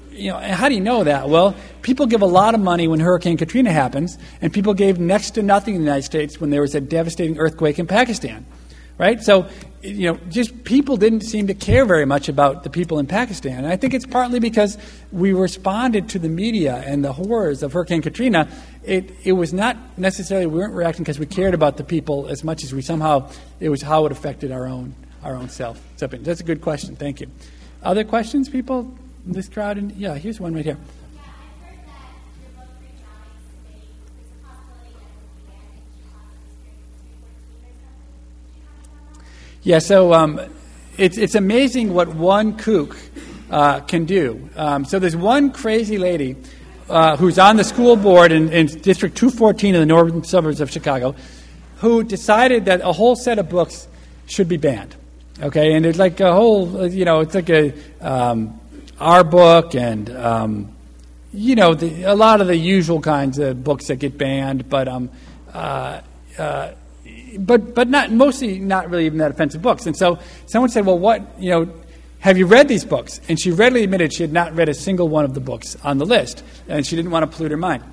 [0.09, 1.29] you know, how do you know that?
[1.29, 5.31] Well, people give a lot of money when Hurricane Katrina happens, and people gave next
[5.31, 8.43] to nothing in the United States when there was a devastating earthquake in Pakistan
[8.97, 9.21] right?
[9.21, 9.47] So,
[9.83, 13.59] you know, just people didn't seem to care very much about the people in Pakistan.
[13.59, 14.77] And I think it's partly because
[15.11, 18.47] we responded to the media and the horrors of Hurricane Katrina.
[18.83, 22.43] It, it was not necessarily, we weren't reacting because we cared about the people as
[22.43, 23.29] much as we somehow,
[23.59, 25.81] it was how it affected our own, our own self.
[25.97, 26.95] So that's a good question.
[26.95, 27.27] Thank you.
[27.83, 29.91] Other questions, people this crowd?
[29.93, 30.77] Yeah, here's one right here.
[39.63, 40.41] Yeah, so um,
[40.97, 42.97] it's, it's amazing what one kook
[43.49, 44.49] uh, can do.
[44.57, 46.35] Um, so there's one crazy lady
[46.89, 50.69] uh, who's on the school board in, in, District 214 in the northern suburbs of
[50.69, 51.15] Chicago
[51.77, 53.87] who decided that a whole set of books
[54.25, 54.95] should be banned.
[55.41, 58.59] Okay, and it's like a whole, you know, it's like a um,
[58.99, 60.75] our book and um,
[61.33, 64.87] you know the, a lot of the usual kinds of books that get banned, but
[64.87, 65.09] um,
[65.53, 66.01] uh,
[66.37, 66.73] uh
[67.37, 69.85] but but not mostly not really even that offensive books.
[69.85, 71.73] And so someone said, "Well, what you know."
[72.19, 73.19] Have you read these books?
[73.27, 75.97] And she readily admitted she had not read a single one of the books on
[75.97, 77.83] the list, and she didn't want to pollute her mind.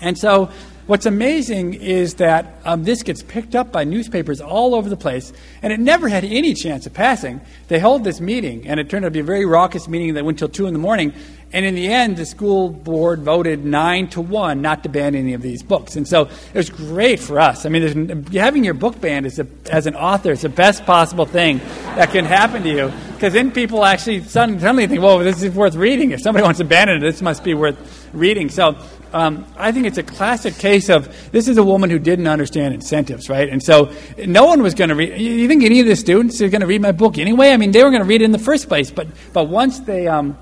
[0.00, 0.48] And so
[0.88, 5.34] What's amazing is that um, this gets picked up by newspapers all over the place,
[5.60, 7.42] and it never had any chance of passing.
[7.68, 10.24] They held this meeting, and it turned out to be a very raucous meeting that
[10.24, 11.12] went till 2 in the morning.
[11.50, 15.32] And in the end, the school board voted 9 to 1 not to ban any
[15.32, 15.96] of these books.
[15.96, 17.64] And so it was great for us.
[17.64, 21.24] I mean, having your book banned is a, as an author is the best possible
[21.24, 21.58] thing
[21.96, 25.74] that can happen to you, because then people actually suddenly think, well, this is worth
[25.74, 26.10] reading.
[26.10, 28.50] If somebody wants to ban it, this must be worth reading.
[28.50, 28.76] So
[29.12, 32.74] um, I think it's a classic case of this is a woman who didn't understand
[32.74, 33.48] incentives, right?
[33.48, 33.92] And so
[34.26, 35.18] no one was going to read.
[35.20, 37.52] You think any of the students are going to read my book anyway?
[37.52, 39.80] I mean, they were going to read it in the first place, but but once
[39.80, 40.36] they um,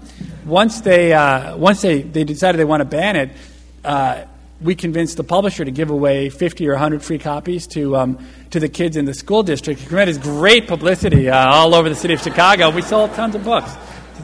[0.44, 3.30] once they uh, once they, they decided they want to ban it.
[3.84, 4.24] Uh,
[4.60, 8.58] we convinced the publisher to give away 50 or 100 free copies to, um, to
[8.58, 9.82] the kids in the school district.
[9.82, 12.70] It created great publicity uh, all over the city of Chicago.
[12.70, 13.70] We sold tons of books.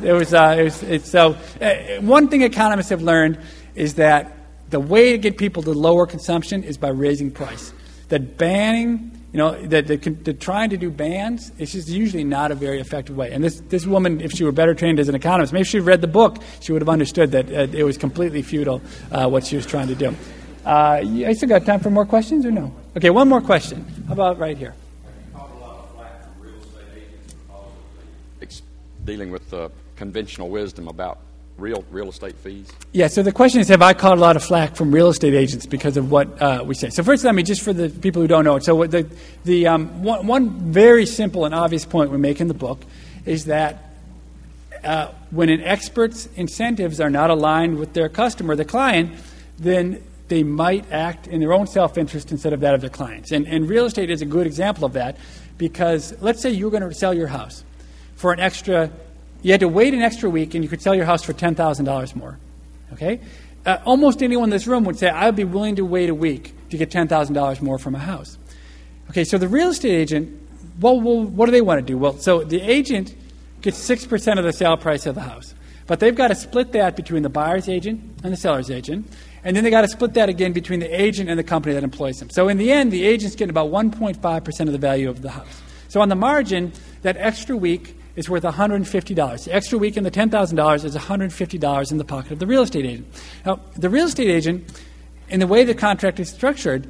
[0.03, 3.39] It was, uh, it was it's, so, uh, one thing economists have learned
[3.75, 4.37] is that
[4.71, 7.73] the way to get people to lower consumption is by raising price.
[8.09, 12.51] That banning, you know, that, that, that trying to do bans is just usually not
[12.51, 13.33] a very effective way.
[13.33, 16.01] And this, this woman, if she were better trained as an economist, maybe she read
[16.01, 19.57] the book, she would have understood that uh, it was completely futile uh, what she
[19.57, 20.15] was trying to do.
[20.65, 22.73] Uh, I still got time for more questions or no?
[22.97, 23.85] Okay, one more question.
[24.07, 24.75] How about right here?
[29.05, 31.19] Dealing with uh, conventional wisdom about
[31.63, 32.71] real real estate fees?
[32.93, 33.07] Yeah.
[33.07, 35.65] So the question is, have I caught a lot of flack from real estate agents
[35.65, 36.91] because of what uh, we say?
[36.91, 38.65] So first, let me just for the people who don't know it.
[38.65, 39.09] So the
[39.45, 42.85] the um, one, one very simple and obvious point we make in the book
[43.25, 43.89] is that.
[44.85, 49.13] Uh, when an expert's incentives are not aligned with their customer, the client,
[49.57, 50.03] then
[50.33, 53.33] they might act in their own self interest instead of that of their clients.
[53.33, 55.19] And, and real estate is a good example of that
[55.59, 57.65] because let's say you're going to sell your house
[58.17, 58.91] for an extra
[59.43, 62.17] you had to wait an extra week and you could sell your house for $10,000
[62.17, 62.39] more.
[62.93, 63.21] Okay?
[63.67, 66.15] Uh, almost anyone in this room would say, I would be willing to wait a
[66.15, 68.39] week to get $10,000 more from a house.
[69.11, 70.41] Okay, so the real estate agent,
[70.81, 71.99] well, well, what do they want to do?
[71.99, 73.15] Well, so the agent
[73.61, 75.55] gets 6% of the sale price of the house.
[75.87, 79.07] But they've got to split that between the buyer's agent and the seller's agent.
[79.45, 81.85] And then they got to split that again between the agent and the company that
[81.85, 82.31] employs them.
[82.31, 85.63] So in the end, the agent's getting about 1.5% of the value of the house.
[85.89, 86.73] So on the margin,
[87.03, 89.45] that extra week is worth $150.
[89.45, 92.85] The extra week in the $10,000 is $150 in the pocket of the real estate
[92.85, 93.07] agent.
[93.47, 94.81] Now, the real estate agent,
[95.29, 96.87] in the way the contract is structured,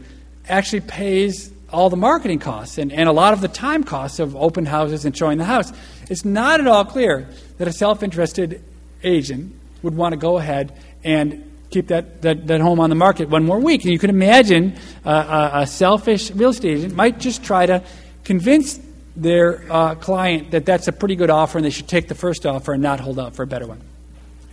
[0.48, 4.36] actually pays all the marketing costs and, and a lot of the time costs of
[4.36, 5.72] open houses and showing the house.
[6.10, 8.62] It's not at all clear that a self interested
[9.02, 13.28] agent would want to go ahead and keep that, that, that, home on the market
[13.30, 13.82] one more week.
[13.82, 17.82] And you can imagine uh, a, a selfish real estate agent might just try to
[18.24, 18.78] convince
[19.16, 22.46] their uh, client that that's a pretty good offer and they should take the first
[22.46, 23.80] offer and not hold out for a better one.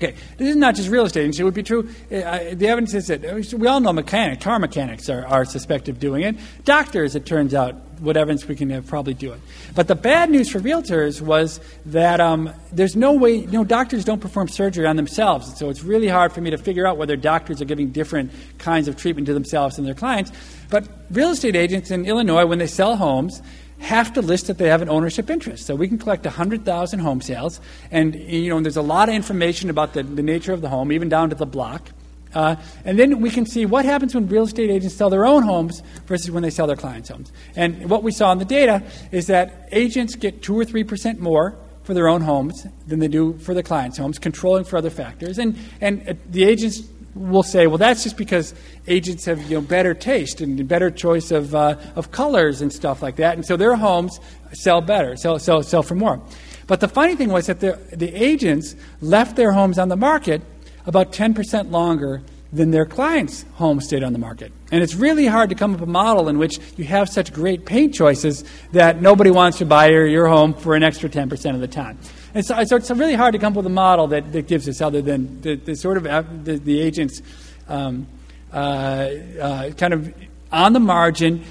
[0.02, 1.38] Okay, this is not just real estate.
[1.38, 1.90] It would be true.
[2.10, 5.96] Uh, the evidence is that uh, we all know mechanics, car mechanics are, are suspected
[5.96, 6.38] of doing it.
[6.64, 9.42] Doctors, it turns out, what evidence we can have, probably do it.
[9.76, 14.22] But the bad news for realtors was that um, there's no way, know, doctors don't
[14.22, 15.58] perform surgery on themselves.
[15.58, 18.88] So it's really hard for me to figure out whether doctors are giving different kinds
[18.88, 20.32] of treatment to themselves and their clients.
[20.70, 23.42] But real estate agents in Illinois, when they sell homes,
[23.80, 25.66] have to list that they have an ownership interest.
[25.66, 27.60] So we can collect 100,000 home sales,
[27.92, 30.92] and you know, there's a lot of information about the, the nature of the home,
[30.92, 31.90] even down to the block.
[32.34, 32.56] Uh,
[32.86, 35.82] and then we can see what happens when real estate agents sell their own homes
[36.06, 37.32] versus when they sell their clients' homes.
[37.56, 41.56] And what we saw in the data is that agents get 2 or 3% more
[41.84, 45.40] for their own homes than they do for the clients' homes, controlling for other factors.
[45.40, 46.84] And, and uh, the agents
[47.20, 48.54] will say, well, that's just because
[48.88, 53.02] agents have you know, better taste and better choice of, uh, of colors and stuff
[53.02, 53.36] like that.
[53.36, 54.20] And so their homes
[54.54, 56.22] sell better, sell, sell, sell for more.
[56.66, 60.42] But the funny thing was that the, the agents left their homes on the market
[60.86, 62.22] about 10% longer
[62.54, 64.52] than their clients' homes stayed on the market.
[64.72, 67.34] And it's really hard to come up with a model in which you have such
[67.34, 71.54] great paint choices that nobody wants to buy your, your home for an extra 10%
[71.54, 72.00] of the time.
[72.34, 74.66] And so, so, it's really hard to come up with a model that, that gives
[74.66, 77.22] this other than the, the sort of uh, the, the agents
[77.68, 78.08] um,
[78.54, 80.14] uh, uh, kind of
[80.52, 81.44] on the margin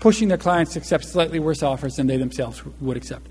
[0.00, 3.26] pushing their clients to accept slightly worse offers than they themselves would accept.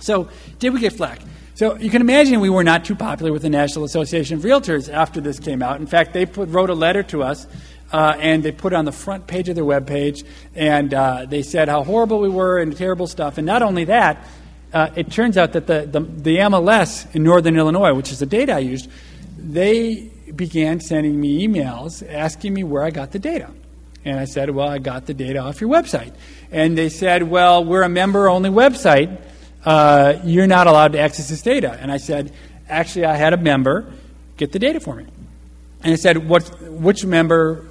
[0.00, 1.20] So, did we get flack?
[1.54, 4.92] So, you can imagine we were not too popular with the National Association of Realtors
[4.92, 5.80] after this came out.
[5.80, 7.46] In fact, they put, wrote a letter to us
[7.92, 10.24] uh, and they put it on the front page of their webpage,
[10.56, 13.38] and uh, they said how horrible we were and terrible stuff.
[13.38, 14.26] And not only that,
[14.74, 18.26] uh, it turns out that the, the, the, MLS in Northern Illinois, which is the
[18.26, 18.90] data I used,
[19.38, 23.50] they began sending me emails asking me where I got the data.
[24.04, 26.12] And I said, Well, I got the data off your website.
[26.50, 29.20] And they said, Well, we're a member only website.
[29.64, 31.78] Uh, you're not allowed to access this data.
[31.80, 32.32] And I said,
[32.68, 33.92] Actually, I had a member
[34.36, 35.06] get the data for me.
[35.82, 37.64] And he said, Which member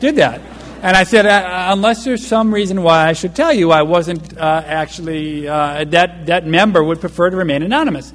[0.00, 0.40] did that?
[0.82, 4.38] And I said, uh, unless there's some reason why I should tell you, I wasn't
[4.38, 8.14] uh, actually, uh, that, that member would prefer to remain anonymous.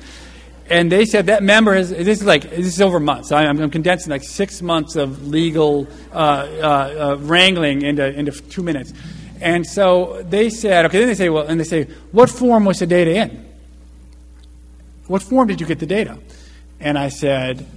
[0.68, 3.32] And they said that member has, this is like, this is over months.
[3.32, 8.64] I'm, I'm condensing like six months of legal uh, uh, uh, wrangling into, into two
[8.64, 8.94] minutes.
[9.42, 12.80] And so they said, okay, then they say, well, and they say, what form was
[12.80, 13.46] the data in?
[15.06, 16.18] What form did you get the data?
[16.80, 17.68] And I said,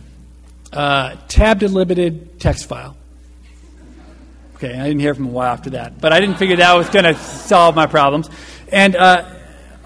[0.73, 2.97] tab delimited text file.
[4.59, 6.75] Okay, I didn't hear from him a while after that, but I didn't figure that
[6.75, 8.29] was going to solve my problems.
[8.73, 9.25] And uh,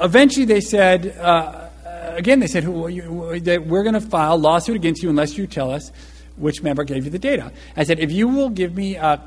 [0.01, 1.69] eventually they said, uh,
[2.17, 5.93] again, they said, we're going to file lawsuit against you unless you tell us
[6.37, 7.53] which member gave you the data.
[7.77, 9.19] I said, if you will give me, uh,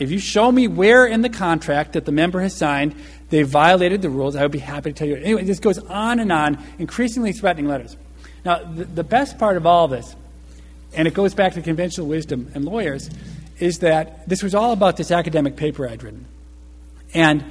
[0.00, 2.96] if you show me where in the contract that the member has signed
[3.30, 5.14] they violated the rules, I would be happy to tell you.
[5.14, 7.96] Anyway, this goes on and on, increasingly threatening letters.
[8.44, 10.16] Now, the, the best part of all this,
[10.92, 13.10] and it goes back to conventional wisdom and lawyers,
[13.60, 16.26] is that this was all about this academic paper I'd written.
[17.14, 17.44] And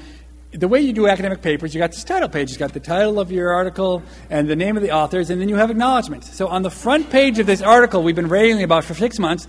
[0.51, 2.49] the way you do academic papers, you got this title page.
[2.49, 5.49] You've got the title of your article and the name of the authors, and then
[5.49, 6.36] you have acknowledgments.
[6.36, 9.47] So on the front page of this article we've been railing about for six months,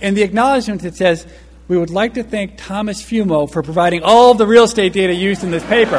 [0.00, 1.26] in the acknowledgement it says,
[1.66, 5.14] we would like to thank Thomas Fumo for providing all of the real estate data
[5.14, 5.98] used in this paper.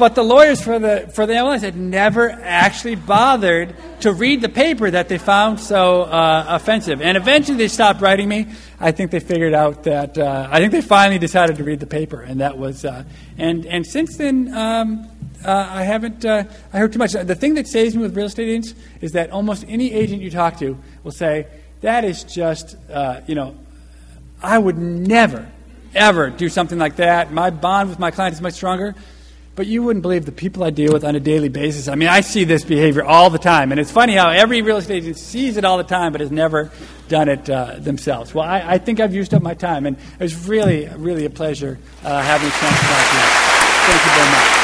[0.00, 4.48] But the lawyers for the, for the MLS had never actually bothered to read the
[4.48, 7.02] paper that they found so uh, offensive.
[7.02, 8.46] And eventually they stopped writing me.
[8.80, 11.86] I think they figured out that, uh, I think they finally decided to read the
[11.86, 12.22] paper.
[12.22, 13.04] And that was, uh,
[13.36, 15.06] and, and since then, um,
[15.44, 17.12] uh, I haven't, uh, I heard too much.
[17.12, 18.72] The thing that saves me with real estate agents
[19.02, 21.46] is that almost any agent you talk to will say,
[21.82, 23.54] that is just, uh, you know,
[24.42, 25.46] I would never,
[25.94, 27.34] ever do something like that.
[27.34, 28.94] My bond with my client is much stronger.
[29.56, 31.88] But you wouldn't believe the people I deal with on a daily basis.
[31.88, 33.72] I mean, I see this behavior all the time.
[33.72, 36.30] And it's funny how every real estate agent sees it all the time, but has
[36.30, 36.70] never
[37.08, 38.32] done it uh, themselves.
[38.32, 39.86] Well, I, I, think I've used up my time.
[39.86, 43.22] And it was really, really a pleasure uh, having a chance to talk to you.
[43.90, 44.60] Thank you very much.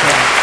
[0.00, 0.41] Thanks.